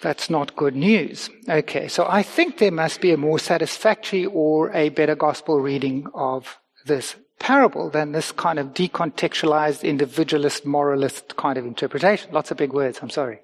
That's 0.00 0.30
not 0.30 0.54
good 0.54 0.76
news. 0.76 1.28
Okay, 1.48 1.88
so 1.88 2.06
I 2.08 2.22
think 2.22 2.58
there 2.58 2.70
must 2.70 3.00
be 3.00 3.12
a 3.12 3.16
more 3.16 3.38
satisfactory 3.38 4.26
or 4.26 4.70
a 4.72 4.90
better 4.90 5.16
gospel 5.16 5.60
reading 5.60 6.06
of 6.14 6.58
this 6.86 7.16
parable 7.38 7.90
than 7.90 8.12
this 8.12 8.32
kind 8.32 8.58
of 8.58 8.74
decontextualized, 8.74 9.82
individualist, 9.82 10.64
moralist 10.64 11.36
kind 11.36 11.58
of 11.58 11.66
interpretation. 11.66 12.32
Lots 12.32 12.50
of 12.50 12.56
big 12.56 12.72
words, 12.72 12.98
I'm 13.02 13.10
sorry. 13.10 13.40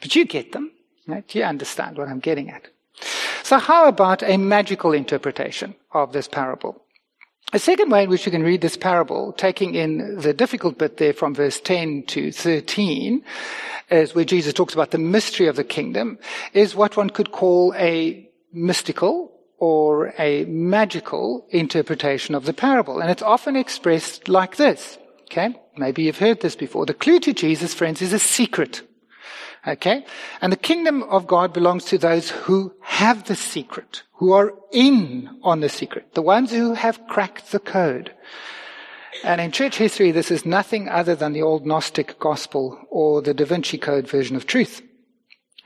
But 0.00 0.14
you 0.16 0.24
get 0.24 0.52
them. 0.52 0.72
Right? 1.06 1.34
You 1.34 1.42
understand 1.42 1.98
what 1.98 2.08
I'm 2.08 2.20
getting 2.20 2.50
at. 2.50 2.68
So 3.42 3.58
how 3.58 3.88
about 3.88 4.22
a 4.22 4.36
magical 4.36 4.92
interpretation 4.92 5.74
of 5.92 6.12
this 6.12 6.28
parable? 6.28 6.81
A 7.54 7.58
second 7.58 7.90
way 7.90 8.04
in 8.04 8.08
which 8.08 8.24
you 8.24 8.32
can 8.32 8.42
read 8.42 8.62
this 8.62 8.78
parable, 8.78 9.34
taking 9.34 9.74
in 9.74 10.18
the 10.18 10.32
difficult 10.32 10.78
bit 10.78 10.96
there 10.96 11.12
from 11.12 11.34
verse 11.34 11.60
10 11.60 12.04
to 12.04 12.32
13, 12.32 13.22
is 13.90 14.14
where 14.14 14.24
Jesus 14.24 14.54
talks 14.54 14.72
about 14.72 14.90
the 14.90 14.98
mystery 14.98 15.48
of 15.48 15.56
the 15.56 15.64
kingdom, 15.64 16.18
is 16.54 16.74
what 16.74 16.96
one 16.96 17.10
could 17.10 17.30
call 17.30 17.74
a 17.76 18.26
mystical 18.54 19.32
or 19.58 20.14
a 20.18 20.46
magical 20.46 21.46
interpretation 21.50 22.34
of 22.34 22.46
the 22.46 22.54
parable. 22.54 23.00
And 23.00 23.10
it's 23.10 23.22
often 23.22 23.54
expressed 23.54 24.28
like 24.28 24.56
this. 24.56 24.98
Okay? 25.24 25.54
Maybe 25.76 26.04
you've 26.04 26.18
heard 26.18 26.40
this 26.40 26.56
before. 26.56 26.86
The 26.86 26.94
clue 26.94 27.20
to 27.20 27.34
Jesus, 27.34 27.74
friends, 27.74 28.00
is 28.00 28.14
a 28.14 28.18
secret. 28.18 28.80
Okay? 29.66 30.04
And 30.40 30.52
the 30.52 30.56
kingdom 30.56 31.02
of 31.04 31.26
God 31.26 31.52
belongs 31.52 31.84
to 31.86 31.98
those 31.98 32.30
who 32.30 32.72
have 32.80 33.24
the 33.24 33.36
secret, 33.36 34.02
who 34.14 34.32
are 34.32 34.54
in 34.72 35.38
on 35.42 35.60
the 35.60 35.68
secret, 35.68 36.14
the 36.14 36.22
ones 36.22 36.50
who 36.50 36.74
have 36.74 37.06
cracked 37.06 37.52
the 37.52 37.60
code. 37.60 38.12
And 39.24 39.40
in 39.40 39.52
church 39.52 39.76
history, 39.76 40.10
this 40.10 40.30
is 40.30 40.44
nothing 40.44 40.88
other 40.88 41.14
than 41.14 41.32
the 41.32 41.42
old 41.42 41.64
Gnostic 41.64 42.18
gospel 42.18 42.78
or 42.90 43.22
the 43.22 43.34
Da 43.34 43.44
Vinci 43.44 43.78
Code 43.78 44.08
version 44.08 44.34
of 44.34 44.46
truth. 44.46 44.82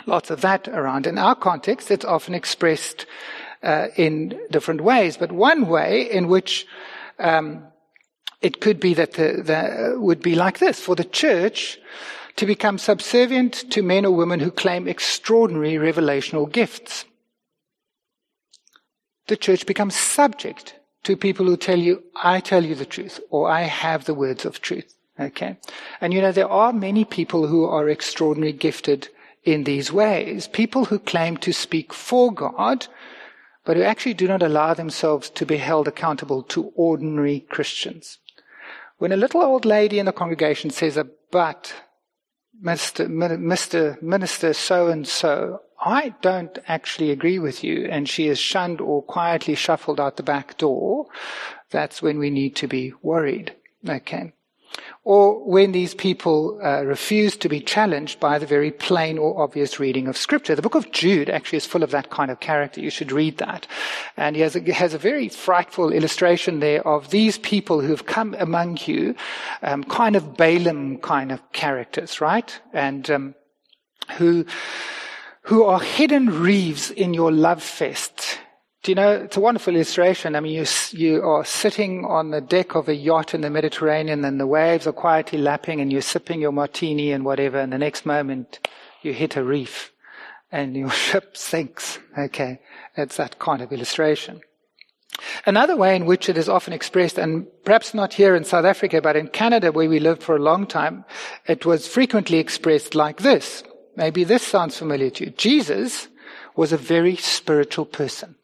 Lots 0.05 0.31
of 0.31 0.43
that 0.43 0.69
around. 0.69 1.07
In 1.07 1.17
our 1.17 1.35
context, 1.35 1.91
it's 1.91 2.05
often 2.05 2.35
expressed 2.35 3.07
uh, 3.63 3.89
in 3.97 4.39
different 4.51 4.83
ways, 4.83 5.17
but 5.17 5.33
one 5.33 5.69
way 5.69 6.03
in 6.11 6.29
which 6.29 6.67
um, 7.19 7.67
it 8.43 8.61
could 8.61 8.79
be 8.79 8.95
that 8.95 9.13
the, 9.13 9.43
the, 9.43 9.99
would 9.99 10.23
be 10.23 10.35
like 10.35 10.59
this: 10.59 10.79
for 10.79 10.95
the 10.95 11.05
church, 11.05 11.79
to 12.37 12.47
become 12.47 12.79
subservient 12.79 13.71
to 13.71 13.83
men 13.83 14.05
or 14.05 14.15
women 14.15 14.41
who 14.41 14.51
claim 14.51 14.87
extraordinary 14.87 15.75
revelational 15.75 16.51
gifts. 16.51 17.05
The 19.27 19.37
church 19.37 19.67
becomes 19.67 19.97
subject 19.97 20.75
to 21.05 21.17
people 21.17 21.47
who 21.47 21.57
tell 21.57 21.79
you, 21.79 22.03
I 22.15 22.41
tell 22.41 22.65
you 22.65 22.75
the 22.75 22.85
truth, 22.85 23.21
or 23.31 23.49
I 23.49 23.63
have 23.63 24.05
the 24.05 24.15
words 24.15 24.45
of 24.45 24.61
truth. 24.61 24.95
Okay? 25.19 25.57
And 26.01 26.13
you 26.13 26.21
know, 26.21 26.33
there 26.33 26.49
are 26.49 26.73
many 26.73 27.05
people 27.05 27.47
who 27.47 27.65
are 27.65 27.89
extraordinarily 27.89 28.57
gifted 28.57 29.09
in 29.45 29.65
these 29.65 29.93
ways. 29.93 30.47
People 30.49 30.87
who 30.87 30.99
claim 30.99 31.37
to 31.39 31.53
speak 31.53 31.95
for 31.95 32.33
God, 32.33 32.87
but 33.65 33.77
who 33.77 33.83
actually 33.83 34.15
do 34.15 34.29
not 34.29 34.43
allow 34.43 34.75
themselves 34.75 35.31
to 35.31 35.47
be 35.47 35.57
held 35.57 35.89
accountable 35.89 36.43
to 36.43 36.73
ordinary 36.75 37.41
Christians. 37.41 38.19
When 38.99 39.13
a 39.13 39.17
little 39.17 39.43
old 39.43 39.65
lady 39.65 39.99
in 39.99 40.07
the 40.07 40.13
congregation 40.13 40.71
says 40.71 40.97
a 40.97 41.07
but, 41.31 41.75
Mr. 42.63 43.09
Mr. 43.09 44.01
Minister 44.03 44.53
so 44.53 44.89
and 44.89 45.07
so, 45.07 45.61
I 45.81 46.15
don't 46.23 46.59
actually 46.67 47.11
agree 47.11 47.39
with 47.39 47.63
you, 47.63 47.87
and 47.91 48.09
she 48.09 48.29
is 48.29 48.39
shunned 48.39 48.81
or 48.81 49.03
quietly 49.03 49.55
shuffled 49.55 50.01
out 50.01 50.17
the 50.17 50.23
back 50.23 50.57
door, 50.57 51.07
that's 51.71 52.01
when 52.01 52.19
we 52.19 52.31
need 52.31 52.57
to 52.57 52.67
be 52.67 52.93
worried. 53.03 53.55
Okay. 53.89 54.33
Or 55.07 55.39
when 55.49 55.71
these 55.71 55.95
people 55.95 56.59
uh, 56.65 56.85
refuse 56.85 57.37
to 57.37 57.49
be 57.49 57.61
challenged 57.61 58.19
by 58.19 58.41
the 58.41 58.45
very 58.45 58.73
plain 58.73 59.19
or 59.19 59.41
obvious 59.41 59.79
reading 59.79 60.09
of 60.09 60.17
Scripture. 60.17 60.57
The 60.57 60.63
book 60.63 60.75
of 60.75 60.91
Jude 60.91 61.31
actually 61.31 61.59
is 61.59 61.65
full 61.65 61.85
of 61.85 61.93
that 61.93 62.11
kind 62.11 62.29
of 62.29 62.41
character. 62.41 62.81
You 62.81 62.91
should 62.91 63.13
read 63.13 63.39
that. 63.39 63.69
And 64.17 64.35
he 64.35 64.43
has 64.43 64.57
a, 64.57 64.73
has 64.73 64.95
a 64.95 64.99
very 64.99 65.29
frightful 65.29 65.93
illustration 65.93 66.59
there 66.59 66.85
of 66.85 67.11
these 67.11 67.39
people 67.39 67.81
who 67.81 67.91
have 67.91 68.07
come 68.07 68.35
among 68.41 68.79
you, 68.85 69.15
um, 69.63 69.85
kind 69.85 70.17
of 70.17 70.37
Balaam 70.37 70.99
kind 70.99 71.31
of 71.31 71.41
characters, 71.53 72.21
right? 72.21 72.61
And 72.73 73.09
um, 73.09 73.35
who 74.19 74.45
who 75.43 75.63
are 75.63 75.79
hidden 75.79 76.43
reeves 76.43 76.91
in 76.91 77.15
your 77.15 77.31
love 77.31 77.63
fest 77.63 78.41
do 78.87 78.93
you 78.93 78.95
know, 78.95 79.11
it's 79.11 79.37
a 79.37 79.41
wonderful 79.41 79.75
illustration. 79.75 80.37
I 80.37 80.41
mean, 80.41 80.53
you, 80.53 80.65
you 80.93 81.21
are 81.21 81.45
sitting 81.45 82.05
on 82.05 82.31
the 82.31 82.41
deck 82.41 82.77
of 82.77 82.89
a 82.89 82.95
yacht 82.95 83.35
in 83.35 83.41
the 83.41 83.51
Mediterranean 83.51 84.25
and 84.25 84.39
the 84.39 84.47
waves 84.47 84.87
are 84.87 84.93
quietly 84.93 85.41
lapping 85.41 85.81
and 85.81 85.91
you're 85.91 86.01
sipping 86.01 86.41
your 86.41 86.53
martini 86.53 87.11
and 87.11 87.25
whatever, 87.25 87.59
and 87.59 87.73
the 87.73 87.79
next 87.79 88.07
moment 88.07 88.61
you 89.03 89.13
hit 89.13 89.35
a 89.35 89.43
reef 89.43 89.93
and 90.53 90.77
your 90.77 90.91
ship 91.07 91.37
sinks. 91.37 91.99
Okay. 92.17 92.61
It's 92.97 93.17
that 93.17 93.41
kind 93.41 93.61
of 93.61 93.73
illustration. 93.73 94.41
Another 95.45 95.77
way 95.77 95.97
in 95.97 96.07
which 96.07 96.29
it 96.29 96.39
is 96.39 96.49
often 96.49 96.73
expressed, 96.73 97.19
and 97.19 97.49
perhaps 97.65 97.93
not 97.93 98.13
here 98.13 98.37
in 98.37 98.45
South 98.45 98.65
Africa, 98.65 99.01
but 99.03 99.17
in 99.17 99.27
Canada 99.27 99.73
where 99.73 99.89
we 99.89 99.99
lived 99.99 100.23
for 100.23 100.37
a 100.37 100.41
long 100.51 100.65
time, 100.65 101.05
it 101.49 101.67
was 101.67 101.89
frequently 101.89 102.39
expressed 102.39 102.95
like 102.95 103.23
this. 103.23 103.65
Maybe 103.97 104.23
this 104.23 104.45
sounds 104.45 104.79
familiar 104.79 105.11
to 105.11 105.25
you. 105.25 105.31
Jesus 105.33 106.07
was 106.55 106.73
a 106.73 106.77
very 106.77 107.17
spiritual 107.17 107.85
person 107.87 108.37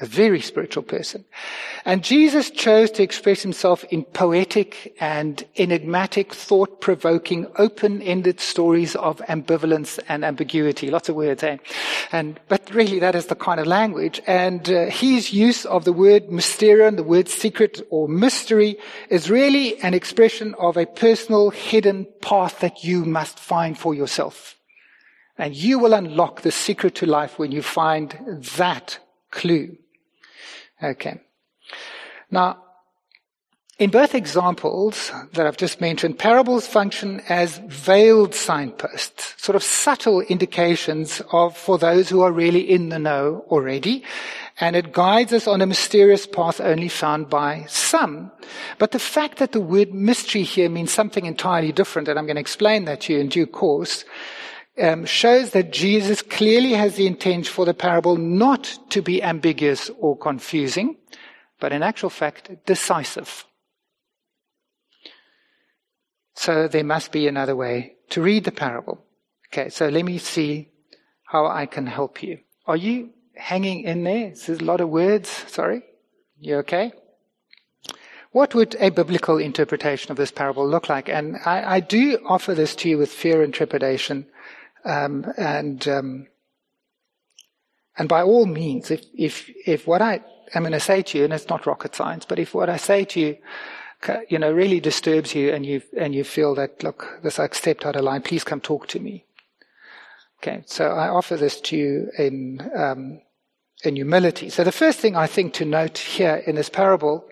a 0.00 0.06
very 0.06 0.40
spiritual 0.40 0.82
person. 0.82 1.24
And 1.84 2.02
Jesus 2.02 2.50
chose 2.50 2.90
to 2.92 3.02
express 3.02 3.42
himself 3.42 3.84
in 3.90 4.04
poetic 4.04 4.96
and 5.00 5.44
enigmatic, 5.56 6.34
thought-provoking, 6.34 7.46
open-ended 7.56 8.40
stories 8.40 8.96
of 8.96 9.18
ambivalence 9.28 9.98
and 10.08 10.24
ambiguity. 10.24 10.90
Lots 10.90 11.08
of 11.08 11.16
words, 11.16 11.42
eh? 11.42 11.58
And, 12.12 12.40
but 12.48 12.72
really 12.74 12.98
that 13.00 13.14
is 13.14 13.26
the 13.26 13.34
kind 13.34 13.60
of 13.60 13.66
language. 13.66 14.20
And 14.26 14.68
uh, 14.70 14.86
his 14.86 15.32
use 15.32 15.66
of 15.66 15.84
the 15.84 15.92
word 15.92 16.28
mysterion, 16.28 16.96
the 16.96 17.02
word 17.02 17.28
secret 17.28 17.82
or 17.90 18.08
mystery, 18.08 18.78
is 19.10 19.30
really 19.30 19.78
an 19.82 19.94
expression 19.94 20.54
of 20.58 20.76
a 20.76 20.86
personal 20.86 21.50
hidden 21.50 22.06
path 22.22 22.60
that 22.60 22.84
you 22.84 23.04
must 23.04 23.38
find 23.38 23.78
for 23.78 23.94
yourself. 23.94 24.56
And 25.36 25.54
you 25.54 25.78
will 25.78 25.94
unlock 25.94 26.42
the 26.42 26.52
secret 26.52 26.94
to 26.96 27.06
life 27.06 27.38
when 27.38 27.52
you 27.52 27.62
find 27.62 28.18
that 28.56 28.98
clue. 29.30 29.76
Okay. 30.82 31.20
Now, 32.30 32.62
in 33.80 33.88
both 33.88 34.14
examples 34.14 35.10
that 35.32 35.46
I've 35.46 35.56
just 35.56 35.80
mentioned, 35.80 36.18
parables 36.18 36.66
function 36.66 37.22
as 37.30 37.56
veiled 37.66 38.34
signposts, 38.34 39.42
sort 39.42 39.56
of 39.56 39.62
subtle 39.62 40.20
indications 40.20 41.22
of, 41.32 41.56
for 41.56 41.78
those 41.78 42.10
who 42.10 42.20
are 42.20 42.30
really 42.30 42.60
in 42.60 42.90
the 42.90 42.98
know 42.98 43.42
already. 43.48 44.04
And 44.60 44.76
it 44.76 44.92
guides 44.92 45.32
us 45.32 45.46
on 45.46 45.62
a 45.62 45.66
mysterious 45.66 46.26
path 46.26 46.60
only 46.60 46.88
found 46.88 47.30
by 47.30 47.64
some. 47.68 48.30
But 48.78 48.90
the 48.90 48.98
fact 48.98 49.38
that 49.38 49.52
the 49.52 49.62
word 49.62 49.94
mystery 49.94 50.42
here 50.42 50.68
means 50.68 50.92
something 50.92 51.24
entirely 51.24 51.72
different, 51.72 52.08
and 52.08 52.18
I'm 52.18 52.26
going 52.26 52.36
to 52.36 52.42
explain 52.42 52.84
that 52.84 53.00
to 53.02 53.14
you 53.14 53.18
in 53.18 53.28
due 53.28 53.46
course, 53.46 54.04
um, 54.80 55.04
shows 55.04 55.50
that 55.50 55.72
Jesus 55.72 56.22
clearly 56.22 56.72
has 56.72 56.96
the 56.96 57.06
intent 57.06 57.46
for 57.46 57.64
the 57.64 57.74
parable 57.74 58.16
not 58.16 58.78
to 58.90 59.02
be 59.02 59.22
ambiguous 59.22 59.90
or 59.98 60.16
confusing, 60.16 60.96
but 61.58 61.72
in 61.72 61.82
actual 61.82 62.10
fact, 62.10 62.50
decisive. 62.66 63.44
So 66.34 66.68
there 66.68 66.84
must 66.84 67.12
be 67.12 67.28
another 67.28 67.54
way 67.54 67.96
to 68.10 68.22
read 68.22 68.44
the 68.44 68.52
parable. 68.52 69.04
Okay, 69.52 69.68
so 69.68 69.88
let 69.88 70.04
me 70.04 70.18
see 70.18 70.68
how 71.24 71.46
I 71.46 71.66
can 71.66 71.86
help 71.86 72.22
you. 72.22 72.38
Are 72.66 72.76
you 72.76 73.10
hanging 73.34 73.82
in 73.82 74.04
there? 74.04 74.32
There's 74.34 74.60
a 74.60 74.64
lot 74.64 74.80
of 74.80 74.88
words. 74.88 75.28
Sorry. 75.48 75.82
You 76.38 76.56
okay? 76.58 76.92
What 78.32 78.54
would 78.54 78.76
a 78.78 78.90
biblical 78.90 79.38
interpretation 79.38 80.12
of 80.12 80.16
this 80.16 80.30
parable 80.30 80.66
look 80.66 80.88
like? 80.88 81.08
And 81.08 81.36
I, 81.44 81.76
I 81.76 81.80
do 81.80 82.18
offer 82.24 82.54
this 82.54 82.76
to 82.76 82.88
you 82.88 82.96
with 82.96 83.10
fear 83.10 83.42
and 83.42 83.52
trepidation 83.52 84.26
um, 84.84 85.32
and 85.36 85.86
um, 85.88 86.26
and 87.96 88.08
by 88.08 88.22
all 88.22 88.46
means, 88.46 88.90
if 88.90 89.04
if 89.14 89.50
if 89.66 89.86
what 89.86 90.02
I 90.02 90.22
am 90.54 90.62
going 90.62 90.72
to 90.72 90.80
say 90.80 91.02
to 91.02 91.18
you, 91.18 91.24
and 91.24 91.32
it's 91.32 91.48
not 91.48 91.66
rocket 91.66 91.94
science, 91.94 92.24
but 92.24 92.38
if 92.38 92.54
what 92.54 92.70
I 92.70 92.76
say 92.76 93.04
to 93.04 93.20
you, 93.20 93.36
you 94.28 94.38
know, 94.38 94.52
really 94.52 94.80
disturbs 94.80 95.34
you, 95.34 95.52
and 95.52 95.66
you 95.66 95.82
and 95.96 96.14
you 96.14 96.24
feel 96.24 96.54
that 96.54 96.82
look, 96.82 97.20
this 97.22 97.38
I 97.38 97.48
stepped 97.48 97.84
out 97.84 97.96
of 97.96 98.04
line, 98.04 98.22
please 98.22 98.44
come 98.44 98.60
talk 98.60 98.86
to 98.88 99.00
me. 99.00 99.24
Okay, 100.42 100.62
so 100.66 100.86
I 100.92 101.08
offer 101.08 101.36
this 101.36 101.60
to 101.62 101.76
you 101.76 102.10
in 102.18 102.70
um, 102.74 103.20
in 103.84 103.96
humility. 103.96 104.48
So 104.48 104.64
the 104.64 104.72
first 104.72 104.98
thing 104.98 105.16
I 105.16 105.26
think 105.26 105.52
to 105.54 105.64
note 105.64 105.98
here 105.98 106.42
in 106.46 106.56
this 106.56 106.70
parable 106.70 107.24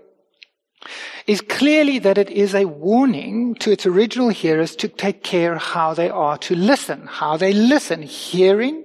is 1.28 1.42
clearly 1.42 1.98
that 1.98 2.16
it 2.16 2.30
is 2.30 2.54
a 2.54 2.64
warning 2.64 3.54
to 3.56 3.70
its 3.70 3.84
original 3.84 4.30
hearers 4.30 4.74
to 4.74 4.88
take 4.88 5.22
care 5.22 5.58
how 5.58 5.92
they 5.92 6.08
are 6.08 6.38
to 6.38 6.54
listen, 6.54 7.06
how 7.06 7.36
they 7.36 7.52
listen, 7.52 8.00
hearing 8.02 8.82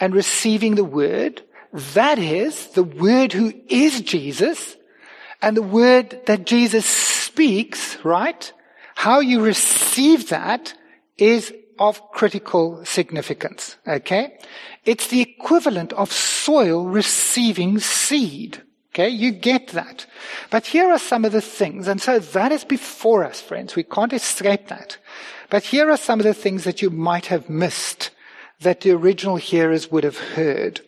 and 0.00 0.14
receiving 0.14 0.76
the 0.76 0.84
word. 0.84 1.42
That 1.92 2.18
is 2.18 2.68
the 2.68 2.82
word 2.82 3.34
who 3.34 3.52
is 3.68 4.00
Jesus 4.00 4.76
and 5.42 5.58
the 5.58 5.62
word 5.62 6.22
that 6.24 6.46
Jesus 6.46 6.86
speaks, 6.86 8.02
right? 8.02 8.50
How 8.94 9.20
you 9.20 9.42
receive 9.42 10.30
that 10.30 10.72
is 11.18 11.52
of 11.78 12.00
critical 12.12 12.82
significance. 12.86 13.76
Okay? 13.86 14.38
It's 14.86 15.08
the 15.08 15.20
equivalent 15.20 15.92
of 15.92 16.10
soil 16.10 16.86
receiving 16.86 17.78
seed. 17.78 18.62
Okay, 18.94 19.08
you 19.08 19.32
get 19.32 19.68
that. 19.68 20.06
But 20.50 20.66
here 20.66 20.88
are 20.92 21.00
some 21.00 21.24
of 21.24 21.32
the 21.32 21.40
things, 21.40 21.88
and 21.88 22.00
so 22.00 22.20
that 22.20 22.52
is 22.52 22.62
before 22.62 23.24
us, 23.24 23.40
friends. 23.40 23.74
We 23.74 23.82
can't 23.82 24.12
escape 24.12 24.68
that. 24.68 24.98
But 25.50 25.64
here 25.64 25.90
are 25.90 25.96
some 25.96 26.20
of 26.20 26.24
the 26.24 26.32
things 26.32 26.62
that 26.62 26.80
you 26.80 26.90
might 26.90 27.26
have 27.26 27.50
missed 27.50 28.10
that 28.60 28.82
the 28.82 28.92
original 28.92 29.34
hearers 29.34 29.90
would 29.90 30.04
have 30.04 30.18
heard. 30.18 30.80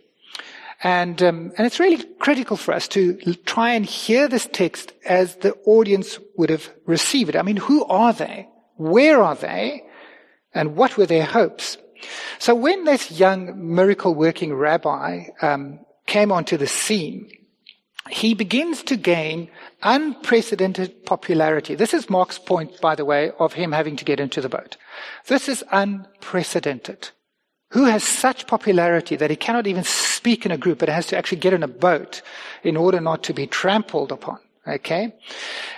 And, 0.85 1.21
um, 1.21 1.53
and 1.59 1.67
it's 1.67 1.81
really 1.81 2.05
critical 2.21 2.57
for 2.57 2.73
us 2.73 2.87
to 2.89 3.17
try 3.45 3.71
and 3.71 3.85
hear 3.85 4.29
this 4.29 4.49
text 4.53 4.93
as 5.05 5.35
the 5.37 5.55
audience 5.65 6.21
would 6.37 6.51
have 6.51 6.71
received 6.87 7.31
it. 7.31 7.37
I 7.37 7.43
mean, 7.43 7.57
who 7.57 7.85
are 7.87 8.13
they? 8.13 8.49
Where 8.77 9.21
are 9.21 9.35
they? 9.35 9.83
And 10.55 10.77
what 10.77 10.97
were 10.97 11.07
their 11.07 11.25
hopes? 11.25 11.77
So 12.39 12.55
when 12.55 12.85
this 12.85 13.11
young 13.11 13.75
miracle 13.75 14.15
working 14.15 14.55
rabbi 14.55 15.25
um, 15.43 15.81
came 16.07 16.31
onto 16.31 16.57
the 16.57 16.69
scene, 16.69 17.33
he 18.11 18.35
begins 18.35 18.83
to 18.85 18.97
gain 18.97 19.49
unprecedented 19.83 21.05
popularity. 21.07 21.75
This 21.75 21.95
is 21.95 22.11
Mark's 22.11 22.39
point, 22.39 22.81
by 22.81 22.95
the 22.95 23.05
way, 23.05 23.33
of 23.39 23.55
him 23.55 23.73
having 23.73 23.97
to 23.97 24.05
get 24.05 24.21
into 24.21 24.41
the 24.41 24.49
boat. 24.49 24.77
This 25.27 25.49
is 25.49 25.65
unprecedented. 25.73 27.11
Who 27.71 27.85
has 27.85 28.05
such 28.05 28.47
popularity 28.47 29.17
that 29.17 29.31
he 29.31 29.37
cannot 29.37 29.67
even 29.67 29.85
speak 29.85 30.47
in 30.47 30.53
a 30.53 30.59
group, 30.59 30.79
but 30.79 30.89
has 30.89 31.07
to 31.09 31.17
actually 31.17 31.41
get 31.41 31.53
in 31.53 31.63
a 31.63 31.69
boat 31.69 32.23
in 32.63 32.77
order 32.77 33.01
not 33.01 33.23
to 33.25 33.35
be 33.35 33.47
trampled 33.47 34.13
upon? 34.13 34.39
Okay? 34.67 35.15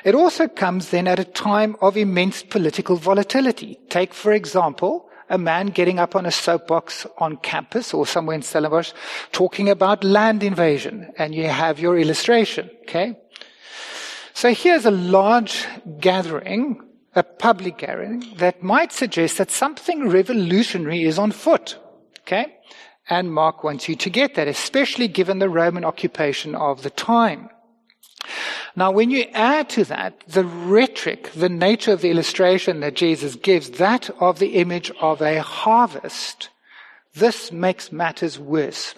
It 0.05 0.15
also 0.15 0.49
comes 0.49 0.91
then 0.91 1.09
at 1.09 1.19
a 1.19 1.25
time 1.25 1.77
of 1.81 1.97
immense 1.97 2.43
political 2.43 2.97
volatility. 2.97 3.79
Take, 3.89 4.15
for 4.15 4.33
example, 4.33 5.08
a 5.29 5.39
man 5.39 5.69
getting 5.69 5.99
up 5.99 6.17
on 6.17 6.27
a 6.27 6.31
soapbox 6.31 7.07
on 7.19 7.37
campus 7.39 7.93
or 7.93 8.07
somewhere 8.07 8.37
in 8.37 8.43
Stellenbosch 8.43 8.93
talking 9.33 9.69
about 9.69 10.05
land 10.05 10.43
invasion. 10.43 11.13
And 11.19 11.35
you 11.35 11.49
have 11.49 11.79
your 11.79 11.99
illustration, 11.99 12.71
okay? 12.83 13.19
So 14.35 14.55
here's 14.55 14.87
a 14.87 14.91
large 14.91 15.67
gathering, 16.01 16.81
a 17.15 17.23
public 17.23 17.79
gathering, 17.79 18.25
that 18.37 18.63
might 18.63 18.93
suggest 18.93 19.39
that 19.39 19.51
something 19.51 20.09
revolutionary 20.09 21.03
is 21.03 21.19
on 21.19 21.33
foot, 21.33 21.77
okay? 22.21 22.55
And 23.11 23.33
Mark 23.33 23.65
wants 23.65 23.89
you 23.89 23.97
to 23.97 24.11
get 24.11 24.35
that, 24.35 24.49
especially 24.49 25.09
given 25.09 25.39
the 25.39 25.49
Roman 25.49 25.85
occupation 25.85 26.55
of 26.55 26.83
the 26.83 26.91
time. 26.91 27.51
Now, 28.79 28.93
when 28.93 29.11
you 29.11 29.25
add 29.35 29.69
to 29.71 29.85
that 29.87 30.21
the 30.29 30.45
rhetoric, 30.45 31.33
the 31.33 31.49
nature 31.49 31.91
of 31.91 32.01
the 32.01 32.13
illustration 32.13 32.79
that 32.79 32.95
Jesus 32.95 33.35
gives, 33.35 33.71
that 33.71 34.09
of 34.21 34.39
the 34.39 34.55
image 34.55 34.93
of 35.01 35.21
a 35.21 35.43
harvest, 35.43 36.51
this 37.13 37.51
makes 37.51 37.91
matters 37.91 38.39
worse. 38.39 38.95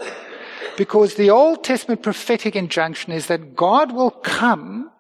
Because 0.77 1.14
the 1.14 1.31
Old 1.31 1.64
Testament 1.64 2.03
prophetic 2.03 2.55
injunction 2.55 3.14
is 3.14 3.29
that 3.29 3.57
God 3.57 3.93
will 3.93 4.11
come 4.11 4.90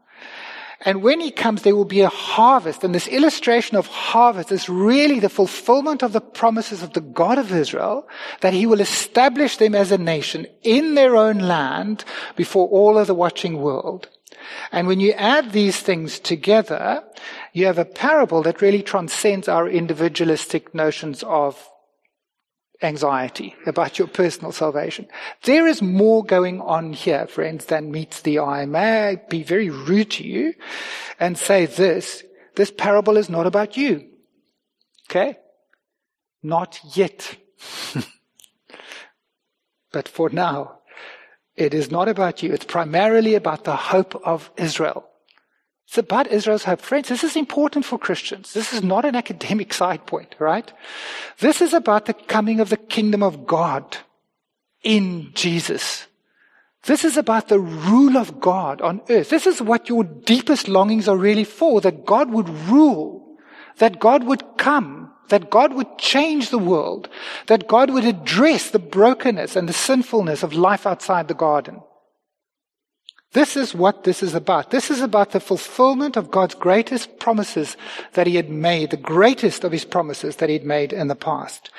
and 0.82 1.02
when 1.02 1.20
he 1.20 1.30
comes, 1.30 1.60
there 1.60 1.76
will 1.76 1.84
be 1.84 2.00
a 2.00 2.08
harvest. 2.08 2.82
And 2.84 2.94
this 2.94 3.06
illustration 3.06 3.76
of 3.76 3.86
harvest 3.86 4.50
is 4.50 4.66
really 4.68 5.20
the 5.20 5.28
fulfillment 5.28 6.02
of 6.02 6.14
the 6.14 6.22
promises 6.22 6.82
of 6.82 6.94
the 6.94 7.02
God 7.02 7.36
of 7.36 7.52
Israel 7.52 8.08
that 8.40 8.54
he 8.54 8.64
will 8.64 8.80
establish 8.80 9.58
them 9.58 9.74
as 9.74 9.92
a 9.92 9.98
nation 9.98 10.46
in 10.62 10.94
their 10.94 11.16
own 11.16 11.38
land 11.38 12.04
before 12.34 12.66
all 12.68 12.96
of 12.96 13.08
the 13.08 13.14
watching 13.14 13.60
world. 13.60 14.08
And 14.72 14.86
when 14.86 15.00
you 15.00 15.12
add 15.12 15.52
these 15.52 15.80
things 15.80 16.18
together, 16.18 17.02
you 17.52 17.66
have 17.66 17.78
a 17.78 17.84
parable 17.84 18.42
that 18.42 18.62
really 18.62 18.82
transcends 18.82 19.48
our 19.48 19.68
individualistic 19.68 20.74
notions 20.74 21.22
of 21.24 21.68
anxiety 22.82 23.54
about 23.66 23.98
your 23.98 24.08
personal 24.08 24.52
salvation. 24.52 25.06
There 25.42 25.66
is 25.66 25.82
more 25.82 26.24
going 26.24 26.60
on 26.60 26.92
here, 26.92 27.26
friends, 27.26 27.66
than 27.66 27.90
meets 27.90 28.22
the 28.22 28.38
eye. 28.38 28.64
May 28.66 29.08
I 29.08 29.16
be 29.16 29.42
very 29.42 29.70
rude 29.70 30.10
to 30.12 30.26
you 30.26 30.54
and 31.18 31.36
say 31.36 31.66
this, 31.66 32.24
this 32.56 32.70
parable 32.70 33.16
is 33.16 33.28
not 33.28 33.46
about 33.46 33.76
you. 33.76 34.06
Okay? 35.10 35.36
Not 36.42 36.80
yet. 36.94 37.36
but 39.92 40.08
for 40.08 40.30
now, 40.30 40.79
it 41.60 41.74
is 41.74 41.90
not 41.90 42.08
about 42.08 42.42
you. 42.42 42.52
It's 42.52 42.64
primarily 42.64 43.34
about 43.34 43.64
the 43.64 43.76
hope 43.76 44.14
of 44.24 44.50
Israel. 44.56 45.06
It's 45.86 45.98
about 45.98 46.28
Israel's 46.28 46.64
hope. 46.64 46.80
Friends, 46.80 47.08
this 47.08 47.22
is 47.22 47.36
important 47.36 47.84
for 47.84 47.98
Christians. 47.98 48.54
This 48.54 48.72
is 48.72 48.82
not 48.82 49.04
an 49.04 49.14
academic 49.14 49.74
side 49.80 50.06
point, 50.06 50.34
right? 50.38 50.72
This 51.38 51.60
is 51.60 51.74
about 51.74 52.06
the 52.06 52.14
coming 52.14 52.60
of 52.60 52.70
the 52.70 52.76
kingdom 52.76 53.22
of 53.22 53.46
God 53.46 53.98
in 54.82 55.32
Jesus. 55.34 56.06
This 56.84 57.04
is 57.04 57.18
about 57.18 57.48
the 57.48 57.60
rule 57.60 58.16
of 58.16 58.40
God 58.40 58.80
on 58.80 59.02
earth. 59.10 59.28
This 59.28 59.46
is 59.46 59.60
what 59.60 59.88
your 59.88 60.04
deepest 60.04 60.66
longings 60.66 61.08
are 61.08 61.16
really 61.16 61.44
for, 61.44 61.82
that 61.82 62.06
God 62.06 62.30
would 62.30 62.48
rule, 62.48 63.36
that 63.76 64.00
God 64.00 64.24
would 64.24 64.56
come, 64.56 64.99
that 65.30 65.50
God 65.50 65.74
would 65.74 65.98
change 65.98 66.50
the 66.50 66.58
world, 66.58 67.08
that 67.46 67.66
God 67.66 67.90
would 67.90 68.04
address 68.04 68.70
the 68.70 68.78
brokenness 68.78 69.56
and 69.56 69.68
the 69.68 69.72
sinfulness 69.72 70.42
of 70.42 70.52
life 70.52 70.86
outside 70.86 71.28
the 71.28 71.34
garden. 71.34 71.80
This 73.32 73.56
is 73.56 73.74
what 73.74 74.02
this 74.02 74.24
is 74.24 74.34
about. 74.34 74.72
This 74.72 74.90
is 74.90 75.00
about 75.00 75.30
the 75.30 75.38
fulfillment 75.38 76.16
of 76.16 76.32
God's 76.32 76.56
greatest 76.56 77.20
promises 77.20 77.76
that 78.14 78.26
he 78.26 78.34
had 78.34 78.50
made, 78.50 78.90
the 78.90 78.96
greatest 78.96 79.62
of 79.62 79.70
his 79.70 79.84
promises 79.84 80.36
that 80.36 80.48
he'd 80.48 80.64
made 80.64 80.92
in 80.92 81.06
the 81.06 81.14
past. 81.14 81.70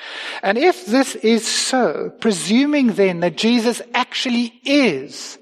And 0.42 0.56
if 0.56 0.86
this 0.86 1.14
is 1.16 1.46
so, 1.46 2.10
presuming 2.20 2.94
then 2.94 3.20
that 3.20 3.36
Jesus 3.36 3.82
actually 3.92 4.60
is 4.64 5.38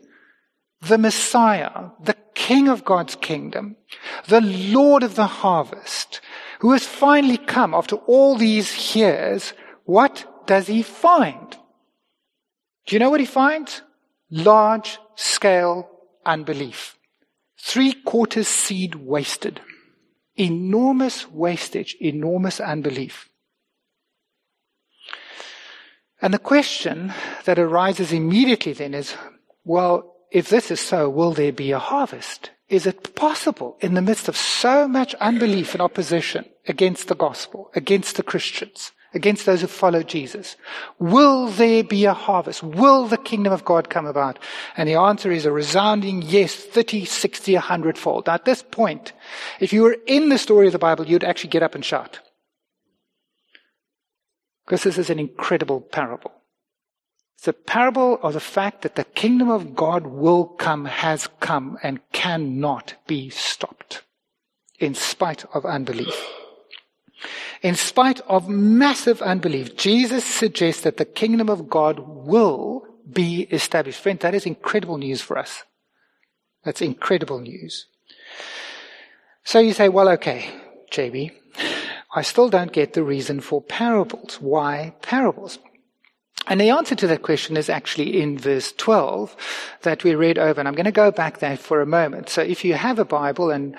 the 0.83 0.99
Messiah, 0.99 1.91
the 2.03 2.17
King 2.35 2.69
of 2.69 2.85
God's 2.85 3.15
kingdom, 3.15 3.77
the 4.27 4.41
Lord 4.41 5.05
of 5.05 5.15
the 5.15 5.27
harvest, 5.27 6.21
who 6.61 6.73
has 6.73 6.87
finally 6.87 7.39
come 7.39 7.75
after 7.75 7.97
all 7.97 8.37
these 8.37 8.95
years, 8.95 9.55
what 9.85 10.27
does 10.47 10.67
he 10.67 10.83
find? 10.83 11.57
Do 12.87 12.95
you 12.95 12.99
know 12.99 13.11
what 13.11 13.21
he 13.21 13.27
finds? 13.27 13.83
Large 14.31 14.99
scale 15.15 15.89
unbelief. 16.25 16.97
Three 17.59 17.95
quarters 17.95 18.47
seed 18.49 18.95
wasted. 18.95 19.61
Enormous 20.37 21.31
wastage, 21.31 21.97
enormous 22.01 22.61
unbelief. 22.61 23.31
And 26.21 26.35
the 26.35 26.39
question 26.39 27.15
that 27.47 27.59
arises 27.59 28.13
immediately 28.13 28.75
then 28.75 28.93
is, 28.93 29.15
well, 29.65 30.15
if 30.31 30.51
this 30.51 30.71
is 30.71 30.81
so, 30.81 31.09
will 31.09 31.33
there 31.33 31.53
be 31.53 31.73
a 31.73 31.79
harvest? 31.79 32.51
Is 32.71 32.87
it 32.87 33.17
possible 33.17 33.77
in 33.81 33.95
the 33.95 34.01
midst 34.01 34.29
of 34.29 34.37
so 34.37 34.87
much 34.87 35.15
unbelief 35.17 35.75
and 35.75 35.83
opposition 35.83 36.45
against 36.69 37.09
the 37.09 37.17
gospel, 37.17 37.69
against 37.75 38.17
the 38.17 38.23
Christians, 38.23 38.93
against 39.13 39.45
those 39.45 39.63
who 39.63 39.67
follow 39.67 40.05
Jesus? 40.05 40.55
Will 41.01 41.49
there 41.49 41.83
be 41.83 42.05
a 42.05 42.15
harvest? 42.15 42.63
Will 42.63 43.09
the 43.09 43.19
kingdom 43.19 43.53
of 43.53 43.65
God 43.65 43.91
come 43.91 44.07
about? 44.07 44.39
And 44.77 44.89
the 44.89 44.95
answer 44.95 45.33
is 45.33 45.47
a 45.47 45.51
resounding 45.51 46.23
yes, 46.23 46.55
30, 46.55 47.07
60, 47.07 47.55
100 47.55 47.99
fold. 47.99 48.29
Now 48.29 48.35
at 48.35 48.45
this 48.45 48.63
point, 48.63 49.15
if 49.59 49.73
you 49.73 49.83
were 49.83 49.97
in 50.07 50.29
the 50.29 50.39
story 50.39 50.69
of 50.69 50.73
the 50.73 50.79
Bible, 50.79 51.09
you'd 51.09 51.25
actually 51.25 51.51
get 51.51 51.65
up 51.65 51.75
and 51.75 51.85
shout. 51.85 52.21
Because 54.65 54.85
this 54.85 54.97
is 54.97 55.11
an 55.11 55.19
incredible 55.19 55.81
parable. 55.81 56.40
It's 57.41 57.49
a 57.49 57.55
parable 57.55 58.19
of 58.23 58.35
the 58.35 58.39
fact 58.39 58.83
that 58.83 58.97
the 58.97 59.05
kingdom 59.05 59.49
of 59.49 59.75
God 59.75 60.07
will 60.07 60.45
come, 60.45 60.85
has 60.85 61.27
come, 61.41 61.79
and 61.83 62.01
cannot 62.13 62.97
be 63.07 63.31
stopped 63.31 64.03
in 64.79 64.95
spite 64.95 65.47
of 65.55 65.65
unbelief. 65.65 66.15
In 67.63 67.77
spite 67.77 68.21
of 68.29 68.51
massive 68.51 69.23
unbelief, 69.23 69.75
Jesus 69.75 70.23
suggests 70.23 70.83
that 70.83 70.99
the 70.99 71.07
kingdom 71.07 71.49
of 71.49 71.71
God 71.71 72.01
will 72.01 72.85
be 73.11 73.49
established. 73.51 74.01
Friend, 74.01 74.21
that 74.21 74.35
is 74.35 74.45
incredible 74.45 74.99
news 74.99 75.23
for 75.23 75.39
us. 75.39 75.65
That's 76.63 76.83
incredible 76.83 77.41
news. 77.41 77.87
So 79.45 79.61
you 79.61 79.73
say, 79.73 79.89
well, 79.89 80.11
okay, 80.11 80.51
JB, 80.93 81.33
I 82.15 82.21
still 82.21 82.51
don't 82.51 82.71
get 82.71 82.93
the 82.93 83.03
reason 83.03 83.41
for 83.41 83.63
parables. 83.63 84.37
Why 84.43 84.93
parables? 85.01 85.59
And 86.51 86.61
the 86.61 86.71
answer 86.71 86.97
to 86.97 87.07
that 87.07 87.23
question 87.23 87.57
is 87.57 87.71
actually 87.71 88.21
in 88.21 88.37
verse 88.37 88.73
12 88.73 89.37
that 89.83 90.03
we 90.03 90.17
read 90.17 90.37
over. 90.37 90.61
And 90.61 90.67
I'm 90.67 90.75
going 90.75 90.85
to 90.85 90.91
go 90.91 91.13
back 91.13 91.39
there 91.39 91.57
for 91.57 91.81
a 91.81 91.87
moment. 91.87 92.29
So 92.29 92.43
if 92.43 92.65
you 92.65 92.75
have 92.75 92.99
a 92.99 93.05
Bible 93.05 93.51
and 93.51 93.77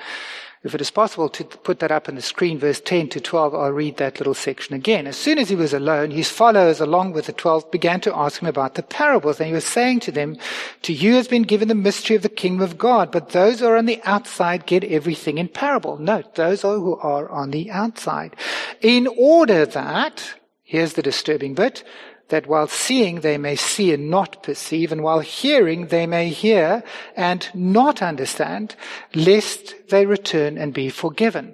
if 0.63 0.73
it 0.73 0.79
is 0.79 0.89
possible 0.89 1.27
to 1.27 1.43
put 1.43 1.79
that 1.79 1.91
up 1.91 2.07
on 2.07 2.15
the 2.15 2.21
screen, 2.21 2.59
verse 2.59 2.79
10 2.79 3.09
to 3.09 3.19
12, 3.19 3.53
I'll 3.53 3.71
read 3.71 3.97
that 3.97 4.19
little 4.19 4.33
section 4.33 4.73
again. 4.73 5.05
As 5.05 5.17
soon 5.17 5.37
as 5.37 5.49
he 5.49 5.55
was 5.55 5.73
alone, 5.73 6.11
his 6.11 6.29
followers, 6.29 6.79
along 6.79 7.11
with 7.11 7.25
the 7.25 7.33
twelve, 7.33 7.69
began 7.71 7.99
to 8.01 8.15
ask 8.15 8.41
him 8.41 8.47
about 8.47 8.75
the 8.75 8.83
parables. 8.83 9.39
And 9.39 9.47
he 9.47 9.53
was 9.53 9.65
saying 9.65 9.99
to 10.01 10.11
them, 10.13 10.37
To 10.83 10.93
you 10.93 11.15
has 11.15 11.27
been 11.27 11.43
given 11.43 11.67
the 11.67 11.75
mystery 11.75 12.15
of 12.15 12.21
the 12.21 12.29
kingdom 12.29 12.61
of 12.61 12.77
God, 12.77 13.11
but 13.11 13.31
those 13.31 13.59
who 13.59 13.65
are 13.65 13.75
on 13.75 13.85
the 13.85 14.01
outside 14.05 14.65
get 14.65 14.85
everything 14.85 15.39
in 15.39 15.49
parable. 15.49 15.97
Note, 15.97 16.35
those 16.35 16.61
who 16.61 16.95
are 16.97 17.27
on 17.27 17.51
the 17.51 17.69
outside. 17.69 18.35
In 18.79 19.07
order 19.17 19.65
that, 19.65 20.35
here's 20.63 20.93
the 20.93 21.01
disturbing 21.01 21.53
bit, 21.53 21.83
that 22.31 22.47
while 22.47 22.67
seeing 22.67 23.21
they 23.21 23.37
may 23.37 23.55
see 23.55 23.93
and 23.93 24.09
not 24.09 24.41
perceive, 24.41 24.91
and 24.91 25.03
while 25.03 25.19
hearing 25.19 25.87
they 25.87 26.07
may 26.07 26.29
hear 26.29 26.83
and 27.15 27.47
not 27.53 28.01
understand, 28.01 28.75
lest 29.13 29.75
they 29.89 30.05
return 30.05 30.57
and 30.57 30.73
be 30.73 30.89
forgiven. 30.89 31.53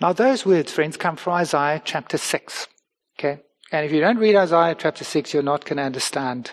Now 0.00 0.12
those 0.12 0.46
words, 0.46 0.72
friends, 0.72 0.96
come 0.96 1.16
from 1.16 1.34
Isaiah 1.34 1.82
chapter 1.84 2.16
6. 2.16 2.66
Okay? 3.18 3.42
And 3.70 3.86
if 3.86 3.92
you 3.92 4.00
don't 4.00 4.18
read 4.18 4.36
Isaiah 4.36 4.74
chapter 4.76 5.04
6, 5.04 5.34
you're 5.34 5.42
not 5.42 5.64
going 5.64 5.76
to 5.76 5.84
understand 5.84 6.52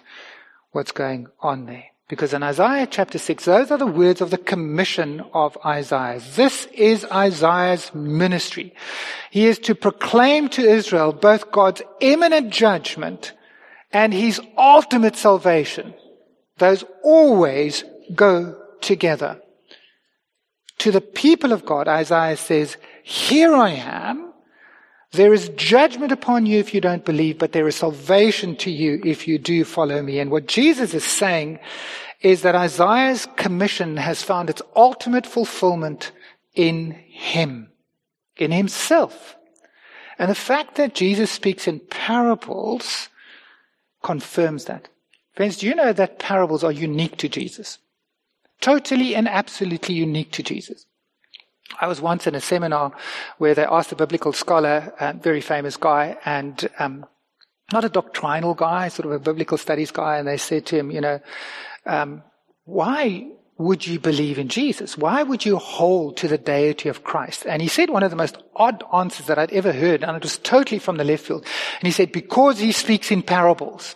what's 0.72 0.92
going 0.92 1.28
on 1.40 1.66
there. 1.66 1.86
Because 2.10 2.34
in 2.34 2.42
Isaiah 2.42 2.88
chapter 2.90 3.20
6, 3.20 3.46
those 3.46 3.70
are 3.70 3.78
the 3.78 3.86
words 3.86 4.20
of 4.20 4.32
the 4.32 4.38
commission 4.40 5.24
of 5.32 5.56
Isaiah. 5.64 6.20
This 6.36 6.66
is 6.74 7.06
Isaiah's 7.06 7.94
ministry. 7.94 8.74
He 9.30 9.46
is 9.46 9.60
to 9.60 9.76
proclaim 9.76 10.50
to 10.50 10.64
Israel 10.64 11.14
both 11.14 11.52
God's 11.52 11.84
imminent 12.02 12.52
judgment 12.52 13.34
and 13.92 14.12
his 14.12 14.42
ultimate 14.58 15.16
salvation. 15.16 15.94
Those 16.58 16.84
always 17.04 17.84
go 18.16 18.60
together. 18.82 19.40
To 20.80 20.92
the 20.92 21.02
people 21.02 21.54
of 21.54 21.64
God, 21.64 21.88
Isaiah 21.88 22.38
says, 22.38 22.78
here 23.04 23.54
I 23.54 23.72
am. 23.72 24.29
There 25.12 25.34
is 25.34 25.50
judgment 25.50 26.12
upon 26.12 26.46
you 26.46 26.60
if 26.60 26.74
you 26.74 26.82
don't 26.82 27.04
believe, 27.04 27.40
but 27.40 27.52
there 27.52 27.68
is 27.68 27.76
salvation 27.76 28.56
to 28.58 28.70
you 28.70 29.02
if 29.04 29.28
you 29.28 29.40
do 29.40 29.66
follow 29.66 30.02
me. 30.04 30.20
And 30.20 30.30
what 30.30 30.48
Jesus 30.48 30.94
is 30.94 31.04
saying 31.04 31.60
is 32.22 32.44
that 32.44 32.56
Isaiah's 32.56 33.28
commission 33.36 33.98
has 33.98 34.22
found 34.22 34.50
its 34.50 34.62
ultimate 34.76 35.26
fulfillment 35.26 36.12
in 36.54 36.92
him, 36.92 37.72
in 38.38 38.52
himself. 38.52 39.36
And 40.20 40.30
the 40.30 40.36
fact 40.36 40.76
that 40.76 40.94
Jesus 40.94 41.32
speaks 41.32 41.68
in 41.68 41.80
parables 41.80 43.10
confirms 44.04 44.66
that. 44.66 44.90
Friends, 45.34 45.58
do 45.58 45.68
you 45.68 45.74
know 45.74 45.94
that 45.94 46.20
parables 46.20 46.64
are 46.64 46.72
unique 46.72 47.18
to 47.18 47.30
Jesus? 47.30 47.80
Totally 48.62 49.16
and 49.16 49.28
absolutely 49.28 49.96
unique 49.96 50.32
to 50.34 50.44
Jesus. 50.44 50.86
I 51.80 51.88
was 51.88 52.02
once 52.02 52.28
in 52.28 52.36
a 52.36 52.42
seminar 52.42 52.92
where 53.38 53.56
they 53.56 53.64
asked 53.64 53.92
a 53.92 53.96
biblical 53.96 54.34
scholar, 54.34 54.94
a 55.00 55.14
very 55.14 55.42
famous 55.42 55.78
guy, 55.78 56.18
and 56.26 56.70
um, 56.78 57.06
not 57.72 57.86
a 57.86 57.90
doctrinal 57.90 58.54
guy, 58.54 58.90
sort 58.90 59.06
of 59.06 59.14
a 59.14 59.20
biblical 59.20 59.58
studies 59.58 59.92
guy, 59.92 60.18
and 60.18 60.28
they 60.28 60.38
said 60.38 60.66
to 60.68 60.78
him, 60.78 60.92
you 60.92 61.02
know, 61.02 61.20
um, 61.86 62.24
why 62.66 63.28
would 63.58 63.86
you 63.86 64.00
believe 64.00 64.40
in 64.40 64.48
Jesus? 64.48 64.98
Why 64.98 65.22
would 65.24 65.46
you 65.46 65.58
hold 65.58 66.18
to 66.18 66.28
the 66.28 66.38
deity 66.38 66.90
of 66.90 67.04
Christ? 67.04 67.46
And 67.46 67.62
he 67.62 67.68
said 67.68 67.90
one 67.90 68.04
of 68.04 68.10
the 68.10 68.16
most 68.16 68.38
odd 68.56 68.84
answers 68.94 69.28
that 69.28 69.38
I'd 69.38 69.54
ever 69.54 69.74
heard, 69.74 70.04
and 70.04 70.16
it 70.16 70.24
was 70.24 70.38
totally 70.38 70.80
from 70.80 70.98
the 70.98 71.04
left 71.04 71.26
field. 71.26 71.46
And 71.80 71.88
he 71.88 71.92
said, 71.92 72.12
because 72.12 72.60
he 72.60 72.72
speaks 72.72 73.12
in 73.12 73.22
parables. 73.22 73.96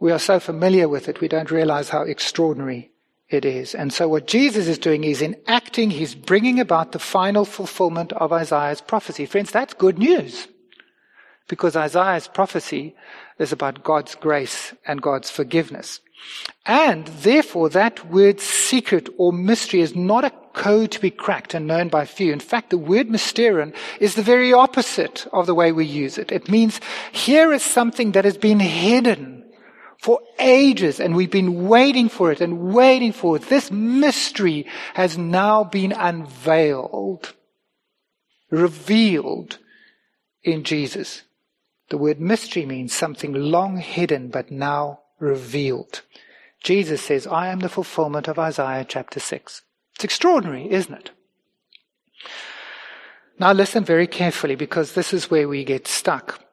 We 0.00 0.12
are 0.12 0.18
so 0.18 0.40
familiar 0.40 0.88
with 0.88 1.08
it, 1.08 1.20
we 1.20 1.28
don't 1.28 1.50
realize 1.50 1.88
how 1.88 2.02
extraordinary 2.02 2.90
it 3.28 3.44
is. 3.44 3.74
And 3.74 3.92
so 3.92 4.08
what 4.08 4.26
Jesus 4.26 4.68
is 4.68 4.78
doing 4.78 5.04
is 5.04 5.22
enacting, 5.22 5.90
he's 5.90 6.14
bringing 6.14 6.60
about 6.60 6.92
the 6.92 6.98
final 6.98 7.44
fulfillment 7.44 8.12
of 8.12 8.32
Isaiah's 8.32 8.80
prophecy. 8.80 9.26
Friends, 9.26 9.50
that's 9.50 9.74
good 9.74 9.98
news. 9.98 10.48
Because 11.48 11.76
Isaiah's 11.76 12.28
prophecy 12.28 12.94
is 13.38 13.52
about 13.52 13.84
God's 13.84 14.14
grace 14.14 14.74
and 14.86 15.02
God's 15.02 15.30
forgiveness. 15.30 16.00
And 16.64 17.06
therefore 17.06 17.68
that 17.70 18.10
word 18.10 18.40
secret 18.40 19.08
or 19.18 19.32
mystery 19.32 19.80
is 19.80 19.94
not 19.94 20.24
a 20.24 20.32
code 20.54 20.92
to 20.92 21.00
be 21.00 21.10
cracked 21.10 21.52
and 21.52 21.66
known 21.66 21.88
by 21.88 22.06
few. 22.06 22.32
In 22.32 22.40
fact, 22.40 22.70
the 22.70 22.78
word 22.78 23.08
mysterion 23.08 23.74
is 24.00 24.14
the 24.14 24.22
very 24.22 24.52
opposite 24.52 25.26
of 25.32 25.46
the 25.46 25.54
way 25.54 25.72
we 25.72 25.84
use 25.84 26.16
it. 26.16 26.32
It 26.32 26.48
means 26.48 26.80
here 27.12 27.52
is 27.52 27.62
something 27.62 28.12
that 28.12 28.24
has 28.24 28.38
been 28.38 28.60
hidden 28.60 29.43
for 30.04 30.20
ages 30.38 31.00
and 31.00 31.16
we've 31.16 31.30
been 31.30 31.66
waiting 31.66 32.10
for 32.10 32.30
it 32.30 32.42
and 32.42 32.74
waiting 32.74 33.10
for 33.10 33.36
it. 33.36 33.48
This 33.48 33.70
mystery 33.70 34.66
has 34.92 35.16
now 35.16 35.64
been 35.64 35.92
unveiled, 35.92 37.32
revealed 38.50 39.56
in 40.42 40.62
Jesus. 40.62 41.22
The 41.88 41.96
word 41.96 42.20
mystery 42.20 42.66
means 42.66 42.92
something 42.92 43.32
long 43.32 43.78
hidden 43.78 44.28
but 44.28 44.50
now 44.50 45.00
revealed. 45.20 46.02
Jesus 46.62 47.00
says, 47.00 47.26
I 47.26 47.48
am 47.48 47.60
the 47.60 47.70
fulfillment 47.70 48.28
of 48.28 48.38
Isaiah 48.38 48.84
chapter 48.86 49.20
6. 49.20 49.62
It's 49.94 50.04
extraordinary, 50.04 50.70
isn't 50.70 50.92
it? 50.92 51.10
Now 53.38 53.54
listen 53.54 53.84
very 53.84 54.06
carefully 54.06 54.54
because 54.54 54.92
this 54.92 55.14
is 55.14 55.30
where 55.30 55.48
we 55.48 55.64
get 55.64 55.88
stuck. 55.88 56.44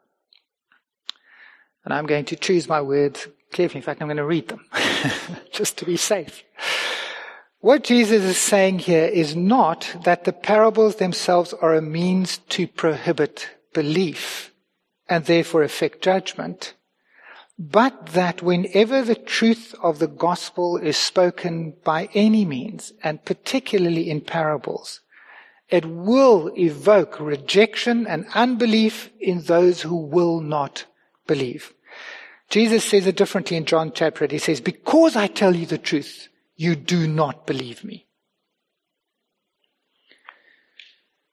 And 1.84 1.94
I'm 1.94 2.06
going 2.06 2.24
to 2.26 2.38
choose 2.38 2.70
my 2.70 2.80
words 2.80 3.28
carefully. 3.52 3.80
In 3.80 3.84
fact, 3.84 4.02
I'm 4.02 4.08
going 4.08 4.18
to 4.18 4.26
read 4.26 4.48
them 4.48 4.66
just 5.52 5.78
to 5.78 5.86
be 5.86 5.98
safe. 5.98 6.44
What 7.60 7.84
Jesus 7.84 8.24
is 8.24 8.38
saying 8.38 8.80
here 8.80 9.06
is 9.06 9.36
not 9.36 9.96
that 10.04 10.24
the 10.24 10.34
parables 10.34 10.96
themselves 10.96 11.54
are 11.54 11.76
a 11.76 11.82
means 11.82 12.40
to 12.50 12.68
prohibit 12.68 13.50
belief 13.74 14.52
and 15.08 15.26
therefore 15.26 15.64
affect 15.64 16.02
judgment 16.02 16.74
but 17.62 18.08
that 18.08 18.42
whenever 18.42 19.04
the 19.04 19.16
truth 19.16 19.76
of 19.84 20.00
the 20.00 20.08
gospel 20.08 20.78
is 20.78 20.98
spoken 20.98 21.76
by 21.84 22.10
any 22.16 22.44
means, 22.44 22.92
and 23.04 23.24
particularly 23.24 24.10
in 24.10 24.20
parables, 24.20 25.02
it 25.70 25.86
will 25.86 26.52
evoke 26.58 27.20
rejection 27.20 28.08
and 28.08 28.26
unbelief 28.34 29.12
in 29.20 29.42
those 29.44 29.84
who 29.84 29.96
will 29.96 30.42
not 30.42 30.86
believe. 31.28 31.72
Jesus 32.52 32.84
says 32.84 33.08
it 33.08 33.16
differently 33.16 33.56
in 33.56 33.66
John 33.66 33.94
chapter 33.96 34.26
8. 34.26 34.32
He 34.32 34.38
says, 34.38 34.60
because 34.60 35.16
I 35.16 35.28
tell 35.28 35.56
you 35.56 35.66
the 35.66 35.78
truth, 35.78 36.28
you 36.58 36.76
do 36.76 37.08
not 37.08 37.48
believe 37.48 37.84
me. 37.84 38.06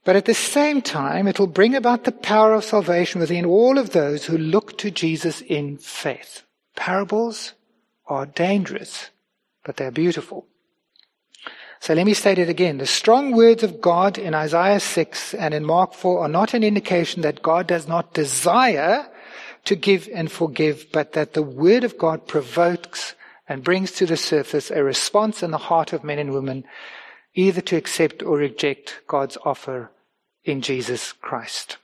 But 0.05 0.15
at 0.15 0.27
the 0.27 0.33
same 0.33 0.81
time, 0.81 1.27
it 1.27 1.39
will 1.39 1.49
bring 1.49 1.75
about 1.75 2.05
the 2.05 2.13
power 2.13 2.55
of 2.55 2.65
salvation 2.65 3.21
within 3.21 3.45
all 3.45 3.79
of 3.79 3.91
those 3.91 4.25
who 4.25 4.39
look 4.39 4.79
to 4.79 4.93
Jesus 4.93 5.41
in 5.43 5.77
faith. 5.77 6.45
Parables 6.77 7.53
are 8.07 8.25
dangerous, 8.25 9.11
but 9.65 9.77
they're 9.77 9.91
beautiful. 9.91 10.47
So 11.81 11.95
let 11.95 12.07
me 12.07 12.15
state 12.15 12.39
it 12.39 12.49
again. 12.49 12.79
The 12.79 12.87
strong 12.87 13.33
words 13.33 13.65
of 13.65 13.81
God 13.81 14.19
in 14.19 14.35
Isaiah 14.35 14.81
6 14.81 15.35
and 15.35 15.53
in 15.53 15.65
Mark 15.65 15.95
4 15.95 16.21
are 16.21 16.29
not 16.29 16.55
an 16.55 16.63
indication 16.63 17.23
that 17.23 17.43
God 17.43 17.67
does 17.67 17.89
not 17.89 18.15
desire 18.15 19.11
to 19.69 19.77
give 19.77 20.09
and 20.15 20.33
forgive, 20.33 20.87
but 20.93 21.13
that 21.13 21.35
the 21.35 21.43
word 21.43 21.85
of 21.85 21.99
God 21.99 22.27
provokes 22.27 23.15
and 23.47 23.63
brings 23.63 23.93
to 23.93 24.07
the 24.07 24.17
surface 24.17 24.71
a 24.71 24.83
response 24.83 25.43
in 25.43 25.51
the 25.51 25.59
heart 25.59 25.93
of 25.93 26.03
men 26.03 26.19
and 26.19 26.33
women 26.33 26.65
either 27.35 27.61
to 27.61 27.77
accept 27.77 28.23
or 28.23 28.39
reject 28.39 29.03
God's 29.07 29.37
offer 29.45 29.91
in 30.43 30.63
Jesus 30.63 31.13
Christ. 31.13 31.77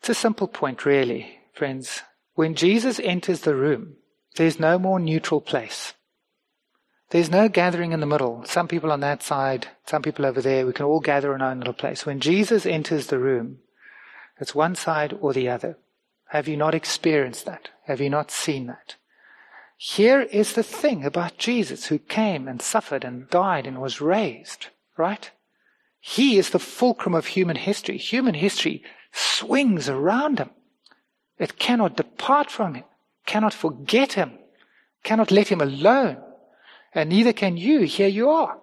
It's 0.00 0.08
a 0.08 0.14
simple 0.14 0.48
point, 0.48 0.84
really, 0.84 1.38
friends. 1.52 2.02
When 2.34 2.56
Jesus 2.56 2.98
enters 2.98 3.42
the 3.42 3.54
room, 3.54 3.94
there's 4.34 4.58
no 4.58 4.80
more 4.80 4.98
neutral 4.98 5.40
place. 5.40 5.94
There's 7.10 7.30
no 7.30 7.48
gathering 7.48 7.92
in 7.92 8.00
the 8.00 8.06
middle. 8.06 8.44
Some 8.44 8.66
people 8.66 8.90
on 8.90 9.00
that 9.00 9.22
side, 9.22 9.68
some 9.86 10.02
people 10.02 10.26
over 10.26 10.42
there. 10.42 10.66
We 10.66 10.72
can 10.72 10.86
all 10.86 10.98
gather 10.98 11.32
in 11.32 11.42
our 11.42 11.52
own 11.52 11.58
little 11.58 11.74
place. 11.74 12.04
When 12.04 12.18
Jesus 12.18 12.66
enters 12.66 13.06
the 13.06 13.20
room, 13.20 13.58
it's 14.40 14.52
one 14.52 14.74
side 14.74 15.16
or 15.20 15.32
the 15.32 15.48
other. 15.48 15.78
Have 16.32 16.48
you 16.48 16.56
not 16.56 16.74
experienced 16.74 17.44
that? 17.44 17.68
Have 17.84 18.00
you 18.00 18.08
not 18.08 18.30
seen 18.30 18.66
that? 18.66 18.96
Here 19.76 20.22
is 20.22 20.54
the 20.54 20.62
thing 20.62 21.04
about 21.04 21.36
Jesus 21.36 21.88
who 21.88 21.98
came 21.98 22.48
and 22.48 22.62
suffered 22.62 23.04
and 23.04 23.28
died 23.28 23.66
and 23.66 23.82
was 23.82 24.00
raised, 24.00 24.68
right? 24.96 25.30
He 26.00 26.38
is 26.38 26.48
the 26.48 26.58
fulcrum 26.58 27.14
of 27.14 27.26
human 27.26 27.56
history. 27.56 27.98
Human 27.98 28.32
history 28.32 28.82
swings 29.12 29.90
around 29.90 30.38
him. 30.38 30.48
It 31.38 31.58
cannot 31.58 31.98
depart 31.98 32.50
from 32.50 32.76
him, 32.76 32.84
cannot 33.26 33.52
forget 33.52 34.14
him, 34.14 34.38
cannot 35.02 35.30
let 35.30 35.48
him 35.48 35.60
alone. 35.60 36.16
And 36.94 37.10
neither 37.10 37.34
can 37.34 37.58
you. 37.58 37.80
Here 37.80 38.08
you 38.08 38.30
are. 38.30 38.58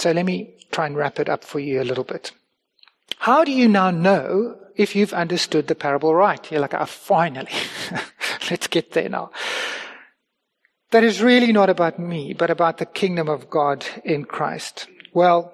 So 0.00 0.10
let 0.10 0.26
me 0.26 0.56
try 0.72 0.86
and 0.86 0.96
wrap 0.96 1.20
it 1.20 1.28
up 1.28 1.44
for 1.44 1.60
you 1.60 1.80
a 1.80 1.84
little 1.84 2.02
bit. 2.02 2.32
How 3.26 3.42
do 3.44 3.50
you 3.50 3.68
now 3.68 3.90
know 3.90 4.56
if 4.76 4.94
you've 4.94 5.12
understood 5.12 5.66
the 5.66 5.74
parable 5.74 6.14
right? 6.14 6.50
You're 6.50 6.60
like, 6.60 6.74
oh, 6.74 6.86
finally. 6.86 7.50
Let's 8.50 8.68
get 8.68 8.92
there 8.92 9.08
now 9.08 9.30
that 10.90 11.04
is 11.04 11.20
really 11.20 11.52
not 11.52 11.68
about 11.68 11.98
me, 11.98 12.32
but 12.32 12.50
about 12.50 12.78
the 12.78 12.86
kingdom 12.86 13.28
of 13.28 13.50
God 13.50 13.84
in 14.04 14.24
Christ? 14.24 14.88
Well, 15.12 15.52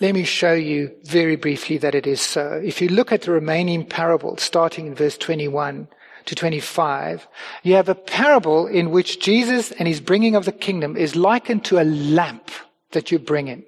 let 0.00 0.14
me 0.14 0.24
show 0.24 0.54
you 0.54 0.92
very 1.04 1.36
briefly 1.36 1.78
that 1.78 1.94
it 1.94 2.06
is 2.06 2.20
so. 2.20 2.60
If 2.64 2.80
you 2.80 2.88
look 2.88 3.12
at 3.12 3.22
the 3.22 3.32
remaining 3.32 3.84
parables, 3.84 4.42
starting 4.42 4.86
in 4.86 4.94
verse 4.94 5.18
21 5.18 5.88
to 6.26 6.34
25, 6.34 7.26
you 7.62 7.74
have 7.74 7.88
a 7.88 7.94
parable 7.94 8.66
in 8.66 8.90
which 8.90 9.20
Jesus 9.20 9.72
and 9.72 9.88
his 9.88 10.00
bringing 10.00 10.34
of 10.34 10.44
the 10.44 10.52
kingdom 10.52 10.96
is 10.96 11.16
likened 11.16 11.64
to 11.66 11.80
a 11.80 11.84
lamp 11.84 12.50
that 12.92 13.10
you 13.10 13.18
bring 13.18 13.48
in, 13.48 13.64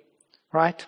right? 0.53 0.87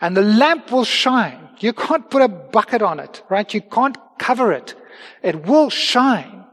And 0.00 0.16
the 0.16 0.22
lamp 0.22 0.72
will 0.72 0.84
shine. 0.84 1.48
You 1.58 1.72
can't 1.72 2.08
put 2.08 2.22
a 2.22 2.28
bucket 2.28 2.82
on 2.82 3.00
it, 3.00 3.22
right? 3.28 3.52
You 3.52 3.60
can't 3.60 3.96
cover 4.18 4.52
it. 4.52 4.74
It 5.22 5.46
will 5.46 5.68
shine. 5.68 6.44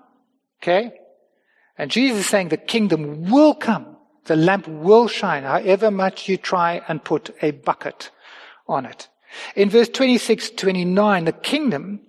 Okay? 0.62 0.92
And 1.78 1.92
Jesus 1.92 2.20
is 2.22 2.28
saying 2.28 2.50
the 2.50 2.58
kingdom 2.58 3.30
will 3.30 3.54
come. 3.54 3.96
The 4.26 4.36
lamp 4.36 4.68
will 4.68 5.08
shine, 5.08 5.44
however 5.44 5.90
much 5.90 6.28
you 6.28 6.36
try 6.36 6.82
and 6.88 7.02
put 7.02 7.34
a 7.42 7.52
bucket 7.52 8.12
on 8.68 8.86
it. 8.86 9.08
In 9.56 9.70
verse 9.70 9.90
26, 9.90 10.52
29, 10.52 11.26
the 11.26 11.32
kingdom 11.32 12.02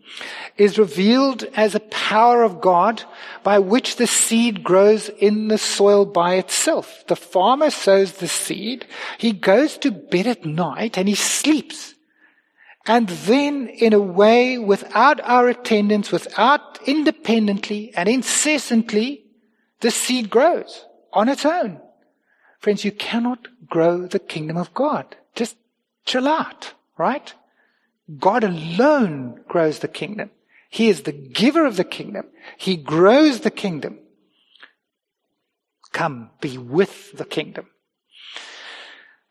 is 0.57 0.79
revealed 0.79 1.45
as 1.55 1.75
a 1.75 1.81
power 1.81 2.43
of 2.43 2.61
God 2.61 3.03
by 3.43 3.59
which 3.59 3.97
the 3.97 4.07
seed 4.07 4.65
grows 4.65 5.09
in 5.09 5.49
the 5.49 5.59
soil 5.59 6.05
by 6.05 6.35
itself. 6.35 7.05
The 7.07 7.17
farmer 7.17 7.71
sows 7.71 8.15
the 8.15 8.29
seed. 8.29 8.87
He 9.19 9.33
goes 9.33 9.79
to 9.79 9.91
bed 9.91 10.27
at 10.27 10.45
night 10.45 10.99
and 10.99 11.09
he 11.09 11.15
sleeps. 11.15 11.95
And 12.87 13.09
then 13.09 13.69
in 13.69 13.93
a 13.93 14.01
way 14.01 14.59
without 14.59 15.21
our 15.21 15.49
attendance, 15.49 16.11
without 16.11 16.79
independently 16.89 17.93
and 17.95 18.09
incessantly, 18.09 19.25
the 19.81 19.91
seed 19.91 20.31
grows 20.31 20.87
on 21.13 21.29
its 21.29 21.45
own. 21.45 21.81
Friends, 22.59 22.85
you 22.85 22.93
cannot 22.93 23.47
grow 23.69 24.07
the 24.07 24.19
kingdom 24.19 24.57
of 24.57 24.75
God. 24.75 25.17
Just 25.35 25.57
chill 26.05 26.27
out, 26.27 26.73
right? 26.99 27.33
God 28.19 28.45
alone 28.45 29.41
grows 29.49 29.79
the 29.79 29.89
kingdom. 29.89 30.31
He 30.69 30.89
is 30.89 31.03
the 31.03 31.13
giver 31.13 31.65
of 31.65 31.77
the 31.77 31.85
kingdom. 31.85 32.27
He 32.57 32.77
grows 32.77 33.41
the 33.41 33.51
kingdom. 33.51 33.99
Come, 35.93 36.31
be 36.41 36.59
with 36.59 37.17
the 37.17 37.25
kingdom. 37.25 37.67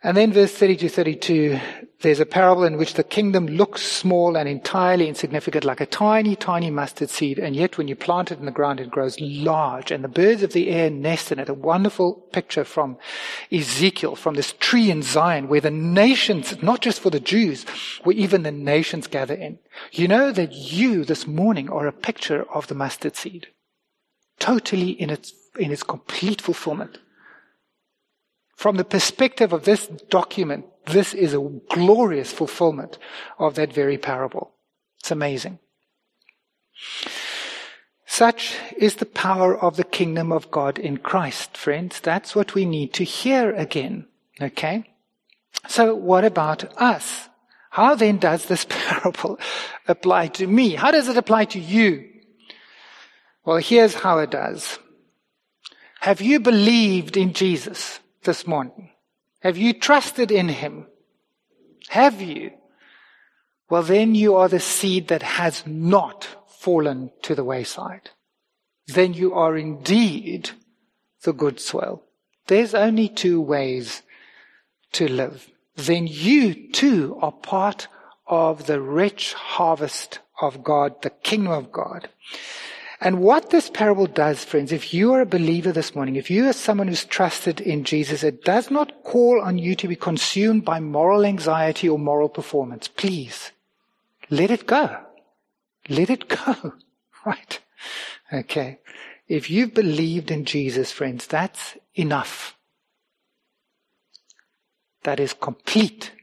And 0.04 0.16
then 0.16 0.32
verse 0.32 0.52
30 0.52 0.78
to 0.78 0.90
32, 0.90 1.60
there's 2.02 2.20
a 2.20 2.26
parable 2.26 2.66
in 2.66 2.78
which 2.78 2.94
the 2.94 3.04
kingdom 3.04 3.48
looks 3.48 3.82
small 3.82 4.38
and 4.38 4.48
entirely 4.48 5.08
insignificant, 5.08 5.66
like 5.66 5.82
a 5.82 5.88
tiny, 5.88 6.36
tiny 6.36 6.70
mustard 6.70 7.10
seed, 7.10 7.40
and 7.40 7.56
yet 7.56 7.80
when 7.80 7.88
you 7.88 7.96
plant 7.96 8.32
it 8.32 8.38
in 8.38 8.46
the 8.46 8.52
ground, 8.52 8.80
it 8.80 8.92
grows 8.92 9.20
large, 9.20 9.90
and 9.90 10.04
the 10.04 10.08
birds 10.08 10.44
of 10.44 10.54
the 10.54 10.70
air 10.70 10.92
nest 10.92 11.32
in 11.32 11.40
it. 11.40 11.50
A 11.50 11.56
wonderful 11.56 12.14
picture 12.32 12.64
from 12.64 12.98
Ezekiel, 13.52 14.16
from 14.16 14.36
this 14.36 14.54
tree 14.60 14.92
in 14.92 15.02
Zion, 15.02 15.48
where 15.48 15.62
the 15.62 15.72
nations, 15.72 16.62
not 16.62 16.82
just 16.82 17.00
for 17.00 17.10
the 17.10 17.20
Jews, 17.20 17.66
where 18.04 18.16
even 18.16 18.44
the 18.44 18.52
nations 18.52 19.08
gather 19.08 19.34
in. 19.34 19.58
You 19.92 20.08
know 20.08 20.32
that 20.32 20.54
you 20.54 21.06
this 21.06 21.26
morning 21.26 21.72
are 21.72 21.88
a 21.88 21.92
picture 21.92 22.46
of 22.54 22.68
the 22.68 22.76
mustard 22.76 23.16
seed. 23.16 23.48
Totally 24.38 24.92
in 24.92 25.10
its, 25.10 25.34
in 25.58 25.72
its 25.72 25.82
complete 25.82 26.40
fulfillment. 26.40 27.00
From 28.58 28.78
the 28.78 28.84
perspective 28.84 29.54
of 29.54 29.66
this 29.66 29.86
document, 30.10 30.66
this 30.88 31.14
is 31.14 31.36
a 31.36 31.50
glorious 31.70 32.34
fulfillment 32.34 32.98
of 33.38 33.54
that 33.54 33.72
very 33.72 34.00
parable. 34.00 34.52
It's 35.00 35.12
amazing. 35.12 35.60
Such 38.08 38.56
is 38.76 38.96
the 38.96 39.06
power 39.06 39.56
of 39.56 39.78
the 39.78 39.84
kingdom 39.84 40.32
of 40.32 40.50
God 40.50 40.80
in 40.80 40.98
Christ, 40.98 41.56
friends. 41.56 42.00
That's 42.00 42.36
what 42.36 42.56
we 42.56 42.66
need 42.66 42.94
to 42.94 43.04
hear 43.04 43.54
again. 43.54 44.08
Okay? 44.42 44.90
So 45.68 45.94
what 45.94 46.26
about 46.26 46.64
us? 46.82 47.30
How 47.70 47.94
then 47.94 48.18
does 48.18 48.46
this 48.46 48.66
parable 48.70 49.40
apply 49.88 50.30
to 50.30 50.48
me? 50.48 50.74
How 50.74 50.90
does 50.90 51.08
it 51.08 51.18
apply 51.18 51.46
to 51.46 51.60
you? 51.60 52.10
Well, 53.46 53.58
here's 53.58 53.94
how 53.94 54.18
it 54.18 54.32
does. 54.32 54.80
Have 56.00 56.22
you 56.22 56.40
believed 56.40 57.18
in 57.18 57.34
Jesus 57.34 58.00
this 58.28 58.46
morning? 58.46 58.92
Have 59.40 59.58
you 59.58 59.74
trusted 59.74 60.30
in 60.30 60.50
him? 60.50 60.86
Have 61.90 62.22
you? 62.22 62.52
Well, 63.70 63.82
then 63.82 64.14
you 64.14 64.36
are 64.36 64.50
the 64.50 64.60
seed 64.60 65.08
that 65.08 65.24
has 65.24 65.66
not 65.66 66.28
fallen 66.48 67.10
to 67.24 67.34
the 67.34 67.44
wayside. 67.44 68.12
Then 68.86 69.14
you 69.14 69.34
are 69.34 69.58
indeed 69.58 70.52
the 71.24 71.34
good 71.34 71.60
soil. 71.60 72.04
There's 72.48 72.76
only 72.76 73.10
two 73.10 73.42
ways 73.42 74.04
to 74.94 75.08
live. 75.08 75.50
Then 75.76 76.06
you 76.08 76.72
too 76.72 77.18
are 77.22 77.32
part 77.32 77.88
of 78.28 78.68
the 78.68 78.82
rich 78.82 79.34
harvest 79.34 80.20
of 80.42 80.64
God, 80.64 81.02
the 81.02 81.10
kingdom 81.10 81.54
of 81.54 81.72
God. 81.72 82.10
And 83.00 83.22
what 83.22 83.52
this 83.52 83.70
parable 83.70 84.08
does, 84.08 84.44
friends, 84.44 84.72
if 84.72 84.94
you 84.94 85.14
are 85.14 85.22
a 85.22 85.26
believer 85.26 85.72
this 85.72 85.94
morning, 85.94 86.16
if 86.16 86.32
you 86.32 86.48
are 86.48 86.54
someone 86.54 86.88
who's 86.88 87.06
trusted 87.06 87.62
in 87.62 87.84
Jesus, 87.84 88.24
it 88.24 88.44
does 88.44 88.72
not 88.72 89.04
call 89.04 89.40
on 89.42 89.60
you 89.60 89.76
to 89.76 89.88
be 89.88 89.96
consumed 89.96 90.66
by 90.66 90.80
moral 90.80 91.24
anxiety 91.24 91.88
or 91.88 92.00
moral 92.00 92.28
performance. 92.28 92.88
Please, 92.88 93.52
let 94.32 94.50
it 94.50 94.66
go. 94.66 94.98
Let 95.90 96.10
it 96.10 96.28
go. 96.28 96.74
Right? 97.26 97.60
Okay. 98.32 98.80
If 99.28 99.50
you've 99.50 99.74
believed 99.74 100.32
in 100.32 100.46
Jesus, 100.46 100.94
friends, 100.94 101.28
that's 101.28 101.76
enough. 101.94 102.56
That 105.04 105.20
is 105.20 105.34
complete. 105.34 106.14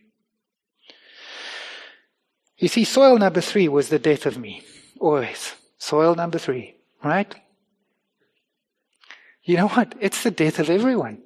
You 2.56 2.68
see, 2.68 2.84
soil 2.84 3.18
number 3.18 3.42
three 3.42 3.68
was 3.68 3.90
the 3.90 3.98
death 3.98 4.24
of 4.24 4.38
me. 4.38 4.62
Always. 4.98 5.54
Soil 5.84 6.14
number 6.14 6.38
three, 6.38 6.76
right? 7.02 7.34
You 9.42 9.58
know 9.58 9.68
what? 9.68 9.94
It's 10.00 10.22
the 10.22 10.30
death 10.30 10.58
of 10.58 10.70
everyone. 10.70 11.18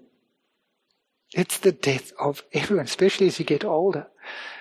It's 1.32 1.58
the 1.58 1.70
death 1.70 2.12
of 2.18 2.42
everyone, 2.52 2.86
especially 2.86 3.28
as 3.28 3.38
you 3.38 3.44
get 3.44 3.64
older. 3.64 4.08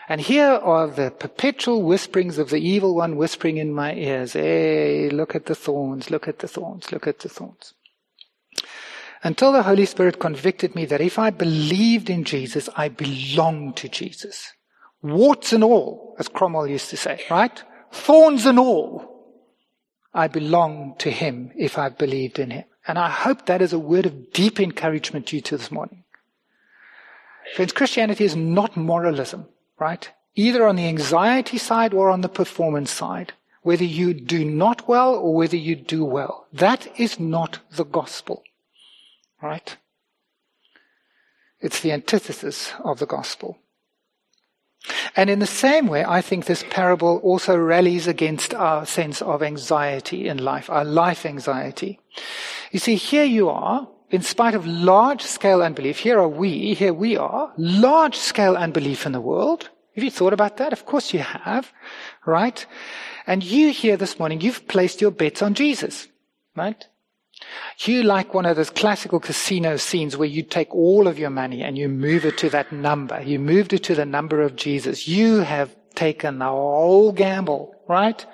And 0.07 0.21
here 0.21 0.51
are 0.51 0.85
the 0.85 1.09
perpetual 1.09 1.81
whisperings 1.81 2.37
of 2.37 2.51
the 2.51 2.59
evil 2.59 2.93
one 2.93 3.15
whispering 3.15 3.57
in 3.57 3.73
my 3.73 3.95
ears. 3.95 4.33
Hey, 4.33 5.09
look 5.09 5.33
at 5.33 5.47
the 5.47 5.55
thorns, 5.55 6.11
look 6.11 6.27
at 6.27 6.39
the 6.39 6.47
thorns, 6.47 6.91
look 6.91 7.07
at 7.07 7.17
the 7.21 7.29
thorns. 7.29 7.73
Until 9.23 9.51
the 9.51 9.63
Holy 9.63 9.87
Spirit 9.87 10.19
convicted 10.19 10.75
me 10.75 10.85
that 10.85 11.01
if 11.01 11.17
I 11.17 11.31
believed 11.31 12.11
in 12.11 12.23
Jesus, 12.23 12.69
I 12.75 12.89
belonged 12.89 13.77
to 13.77 13.89
Jesus. 13.89 14.53
Warts 15.01 15.53
and 15.53 15.63
all, 15.63 16.15
as 16.19 16.27
Cromwell 16.27 16.67
used 16.67 16.91
to 16.91 16.97
say, 16.97 17.23
right? 17.31 17.63
Thorns 17.91 18.45
and 18.45 18.59
all. 18.59 19.16
I 20.17 20.27
belong 20.27 20.95
to 20.97 21.11
him 21.11 21.51
if 21.55 21.77
I've 21.77 21.99
believed 21.99 22.39
in 22.39 22.49
him. 22.49 22.63
And 22.87 22.97
I 22.97 23.07
hope 23.07 23.45
that 23.45 23.61
is 23.61 23.71
a 23.71 23.77
word 23.77 24.07
of 24.07 24.33
deep 24.33 24.59
encouragement 24.59 25.27
to 25.27 25.35
you 25.35 25.41
this 25.43 25.71
morning. 25.71 26.05
Friends, 27.55 27.71
Christianity 27.71 28.25
is 28.25 28.35
not 28.35 28.75
moralism, 28.75 29.45
right? 29.77 30.09
Either 30.33 30.65
on 30.65 30.75
the 30.75 30.87
anxiety 30.87 31.59
side 31.59 31.93
or 31.93 32.09
on 32.09 32.21
the 32.21 32.29
performance 32.29 32.89
side. 32.89 33.33
Whether 33.61 33.83
you 33.83 34.15
do 34.15 34.43
not 34.43 34.87
well 34.87 35.13
or 35.13 35.35
whether 35.35 35.55
you 35.55 35.75
do 35.75 36.03
well. 36.03 36.47
That 36.51 36.87
is 36.99 37.19
not 37.19 37.59
the 37.69 37.85
gospel, 37.85 38.41
right? 39.39 39.77
It's 41.59 41.81
the 41.81 41.91
antithesis 41.91 42.73
of 42.83 42.97
the 42.97 43.05
gospel. 43.05 43.59
And 45.17 45.31
in 45.31 45.39
the 45.39 45.47
same 45.47 45.87
way, 45.87 46.05
I 46.05 46.21
think 46.21 46.45
this 46.45 46.63
parable 46.69 47.17
also 47.23 47.57
rallies 47.57 48.05
against 48.05 48.53
our 48.53 48.85
sense 48.85 49.19
of 49.23 49.41
anxiety 49.41 50.27
in 50.27 50.37
life, 50.37 50.69
our 50.69 50.85
life 50.85 51.25
anxiety. 51.25 51.99
You 52.71 52.77
see, 52.77 52.95
here 52.95 53.23
you 53.23 53.49
are, 53.49 53.89
in 54.11 54.21
spite 54.21 54.53
of 54.53 54.67
large 54.67 55.23
scale 55.23 55.63
unbelief, 55.63 55.97
here 55.97 56.19
are 56.19 56.27
we, 56.27 56.75
here 56.75 56.93
we 56.93 57.17
are, 57.17 57.51
large 57.57 58.15
scale 58.15 58.55
unbelief 58.55 59.07
in 59.07 59.11
the 59.11 59.19
world. 59.19 59.71
Have 59.95 60.03
you 60.03 60.11
thought 60.11 60.33
about 60.33 60.57
that? 60.57 60.71
Of 60.71 60.85
course 60.85 61.11
you 61.11 61.21
have, 61.21 61.73
right? 62.27 62.63
And 63.25 63.43
you 63.43 63.71
here 63.71 63.97
this 63.97 64.19
morning, 64.19 64.41
you've 64.41 64.67
placed 64.67 65.01
your 65.01 65.09
bets 65.09 65.41
on 65.41 65.55
Jesus, 65.55 66.07
right? 66.55 66.85
You 67.79 68.03
like 68.03 68.33
one 68.33 68.45
of 68.45 68.55
those 68.55 68.69
classical 68.69 69.19
casino 69.19 69.77
scenes 69.77 70.17
where 70.17 70.27
you 70.27 70.43
take 70.43 70.73
all 70.73 71.07
of 71.07 71.19
your 71.19 71.29
money 71.29 71.61
and 71.61 71.77
you 71.77 71.87
move 71.87 72.25
it 72.25 72.37
to 72.39 72.49
that 72.49 72.71
number. 72.71 73.21
You 73.21 73.39
moved 73.39 73.73
it 73.73 73.83
to 73.83 73.95
the 73.95 74.05
number 74.05 74.41
of 74.41 74.55
Jesus. 74.55 75.07
You 75.07 75.39
have 75.39 75.75
taken 75.93 76.39
the 76.39 76.45
whole 76.45 77.11
gamble, 77.11 77.75
right? 77.87 78.25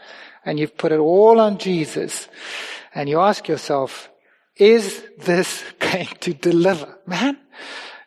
And 0.46 0.60
you've 0.60 0.78
put 0.78 0.92
it 0.92 1.00
all 1.00 1.40
on 1.40 1.58
Jesus. 1.58 2.28
And 2.96 3.10
you 3.10 3.20
ask 3.20 3.48
yourself, 3.48 4.10
is 4.56 5.04
this 5.20 5.64
going 5.80 6.08
to 6.22 6.34
deliver? 6.34 6.98
Man, 7.06 7.38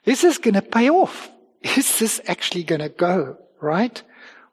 is 0.05 0.23
this 0.23 0.39
going 0.39 0.55
to 0.55 0.63
pay 0.63 0.89
off? 0.89 1.31
Is 1.63 1.99
this 1.99 2.21
actually 2.27 2.65
going 2.65 2.81
to 2.81 2.89
go, 2.89 3.39
right? 3.61 4.01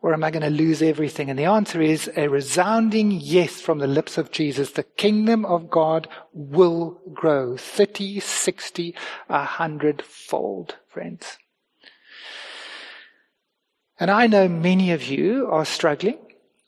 Or 0.03 0.13
am 0.13 0.21
I 0.21 0.31
going 0.31 0.43
to 0.43 0.49
lose 0.49 0.81
everything? 0.81 1.29
And 1.29 1.39
the 1.39 1.45
answer 1.45 1.81
is 1.81 2.11
a 2.17 2.27
resounding 2.27 3.09
yes 3.09 3.61
from 3.61 3.79
the 3.79 3.87
lips 3.87 4.17
of 4.17 4.31
Jesus. 4.31 4.71
The 4.71 4.83
kingdom 4.83 5.45
of 5.45 5.69
God 5.69 6.09
will 6.33 6.99
grow 7.13 7.55
30, 7.55 8.19
60, 8.19 8.95
100 9.27 10.01
fold, 10.01 10.75
friends. 10.89 11.37
And 13.97 14.11
I 14.11 14.27
know 14.27 14.49
many 14.49 14.91
of 14.91 15.03
you 15.03 15.47
are 15.49 15.63
struggling. 15.63 16.19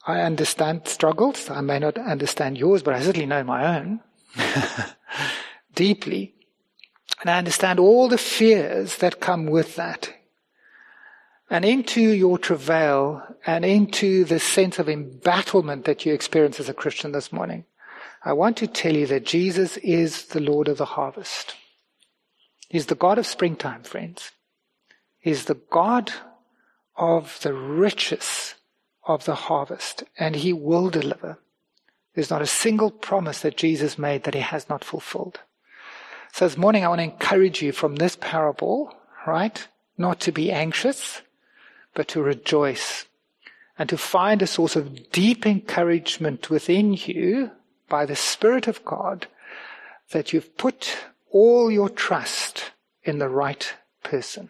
I 0.07 0.21
understand 0.21 0.87
struggles. 0.87 1.49
I 1.49 1.59
may 1.59 1.79
not 1.79 1.97
understand 1.97 2.57
yours, 2.57 2.83
but 2.83 2.93
I 2.93 3.01
certainly 3.01 3.25
know 3.25 3.43
my 3.43 3.79
own 3.79 3.99
deeply. 5.75 6.35
And 7.19 7.29
I 7.29 7.37
understand 7.37 7.79
all 7.79 8.07
the 8.07 8.17
fears 8.17 8.97
that 8.99 9.19
come 9.19 9.47
with 9.47 9.75
that 9.75 10.14
and 11.49 11.63
into 11.63 12.01
your 12.01 12.37
travail 12.37 13.23
and 13.45 13.63
into 13.63 14.25
the 14.25 14.39
sense 14.39 14.79
of 14.79 14.89
embattlement 14.89 15.85
that 15.85 16.05
you 16.05 16.13
experience 16.13 16.59
as 16.59 16.69
a 16.69 16.73
Christian 16.73 17.11
this 17.11 17.31
morning, 17.31 17.65
I 18.23 18.33
want 18.33 18.57
to 18.57 18.67
tell 18.67 18.95
you 18.95 19.05
that 19.07 19.25
Jesus 19.25 19.77
is 19.77 20.25
the 20.25 20.39
Lord 20.39 20.67
of 20.67 20.77
the 20.77 20.85
harvest. 20.85 21.55
He's 22.69 22.87
the 22.87 22.95
God 22.95 23.19
of 23.19 23.27
springtime, 23.27 23.83
friends. 23.83 24.31
He's 25.19 25.45
the 25.45 25.59
God 25.69 26.11
of 26.95 27.39
the 27.43 27.53
riches 27.53 28.55
of 29.03 29.25
the 29.25 29.35
harvest, 29.35 30.03
and 30.17 30.35
He 30.35 30.51
will 30.53 30.89
deliver. 30.89 31.37
There's 32.15 32.31
not 32.31 32.41
a 32.41 32.47
single 32.47 32.89
promise 32.89 33.41
that 33.41 33.57
Jesus 33.57 33.99
made 33.99 34.23
that 34.23 34.33
He 34.33 34.39
has 34.39 34.67
not 34.69 34.83
fulfilled. 34.83 35.41
So 36.33 36.47
this 36.47 36.57
morning 36.57 36.83
I 36.83 36.87
want 36.87 36.99
to 36.99 37.03
encourage 37.03 37.61
you 37.61 37.71
from 37.71 37.97
this 37.97 38.17
parable, 38.19 38.93
right? 39.27 39.67
Not 39.97 40.19
to 40.21 40.31
be 40.31 40.51
anxious, 40.51 41.21
but 41.95 42.07
to 42.09 42.21
rejoice 42.21 43.05
and 43.79 43.89
to 43.89 43.97
find 43.97 44.41
a 44.41 44.47
source 44.47 44.75
of 44.75 45.11
deep 45.11 45.45
encouragement 45.47 46.49
within 46.49 46.93
you 46.93 47.49
by 47.89 48.05
the 48.05 48.15
Spirit 48.15 48.67
of 48.67 48.85
God 48.85 49.27
that 50.11 50.31
you've 50.31 50.55
put 50.57 50.95
all 51.31 51.71
your 51.71 51.89
trust 51.89 52.71
in 53.03 53.17
the 53.17 53.29
right 53.29 53.73
person. 54.03 54.49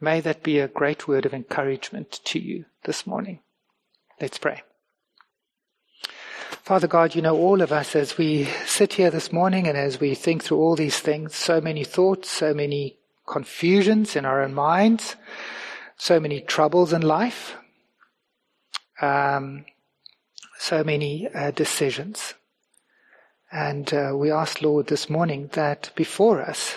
May 0.00 0.20
that 0.20 0.42
be 0.42 0.58
a 0.58 0.68
great 0.68 1.08
word 1.08 1.26
of 1.26 1.34
encouragement 1.34 2.20
to 2.24 2.38
you 2.38 2.66
this 2.84 3.06
morning. 3.06 3.40
Let's 4.20 4.38
pray. 4.38 4.62
Father 6.62 6.86
God, 6.86 7.14
you 7.14 7.22
know 7.22 7.36
all 7.36 7.62
of 7.62 7.72
us 7.72 7.96
as 7.96 8.16
we 8.16 8.44
sit 8.64 8.94
here 8.94 9.10
this 9.10 9.32
morning 9.32 9.66
and 9.66 9.76
as 9.76 10.00
we 10.00 10.14
think 10.14 10.42
through 10.42 10.58
all 10.58 10.76
these 10.76 11.00
things, 11.00 11.34
so 11.34 11.60
many 11.60 11.84
thoughts, 11.84 12.30
so 12.30 12.54
many 12.54 12.99
confusions 13.30 14.16
in 14.16 14.24
our 14.24 14.42
own 14.42 14.52
minds, 14.52 15.16
so 15.96 16.18
many 16.18 16.40
troubles 16.40 16.92
in 16.92 17.00
life, 17.00 17.56
um, 19.00 19.64
so 20.58 20.82
many 20.82 21.28
uh, 21.28 21.52
decisions. 21.52 22.34
And 23.52 23.92
uh, 23.94 24.12
we 24.14 24.30
ask, 24.30 24.60
Lord, 24.60 24.88
this 24.88 25.08
morning 25.08 25.48
that 25.52 25.90
before 25.94 26.42
us 26.42 26.76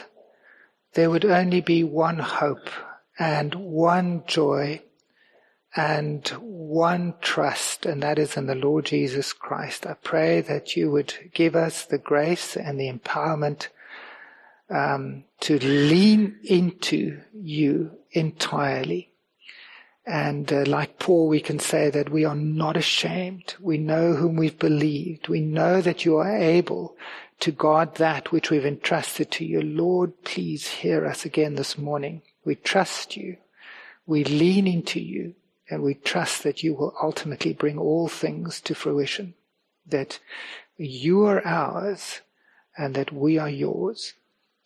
there 0.93 1.09
would 1.09 1.25
only 1.25 1.59
be 1.59 1.83
one 1.83 2.19
hope 2.19 2.69
and 3.17 3.55
one 3.55 4.23
joy 4.27 4.81
and 5.75 6.27
one 6.39 7.15
trust, 7.19 7.87
and 7.87 8.03
that 8.03 8.19
is 8.19 8.37
in 8.37 8.45
the 8.45 8.53
Lord 8.53 8.85
Jesus 8.85 9.33
Christ. 9.33 9.87
I 9.87 9.95
pray 9.95 10.41
that 10.41 10.75
you 10.75 10.91
would 10.91 11.15
give 11.33 11.55
us 11.55 11.83
the 11.83 11.97
grace 11.97 12.55
and 12.55 12.79
the 12.79 12.91
empowerment 12.91 13.69
um, 14.69 15.23
to 15.43 15.59
lean 15.59 16.37
into 16.45 17.19
you 17.33 17.91
entirely. 18.13 19.11
And 20.05 20.51
uh, 20.53 20.63
like 20.65 20.99
Paul, 20.99 21.27
we 21.27 21.41
can 21.41 21.59
say 21.59 21.89
that 21.89 22.09
we 22.09 22.23
are 22.23 22.35
not 22.35 22.77
ashamed. 22.77 23.55
We 23.59 23.77
know 23.77 24.13
whom 24.13 24.37
we've 24.37 24.57
believed. 24.57 25.27
We 25.27 25.41
know 25.41 25.81
that 25.81 26.05
you 26.05 26.15
are 26.15 26.33
able 26.33 26.95
to 27.41 27.51
guard 27.51 27.95
that 27.95 28.31
which 28.31 28.49
we've 28.49 28.65
entrusted 28.65 29.31
to 29.31 29.45
you. 29.45 29.61
Lord, 29.61 30.23
please 30.23 30.65
hear 30.67 31.05
us 31.05 31.25
again 31.25 31.55
this 31.55 31.77
morning. 31.77 32.21
We 32.45 32.55
trust 32.55 33.17
you. 33.17 33.35
We 34.05 34.23
lean 34.23 34.65
into 34.65 35.01
you 35.01 35.35
and 35.69 35.83
we 35.83 35.95
trust 35.95 36.43
that 36.43 36.63
you 36.63 36.73
will 36.73 36.95
ultimately 37.01 37.51
bring 37.51 37.77
all 37.77 38.07
things 38.07 38.61
to 38.61 38.75
fruition. 38.75 39.33
That 39.85 40.19
you 40.77 41.25
are 41.25 41.45
ours 41.45 42.21
and 42.77 42.95
that 42.95 43.11
we 43.11 43.37
are 43.37 43.49
yours. 43.49 44.13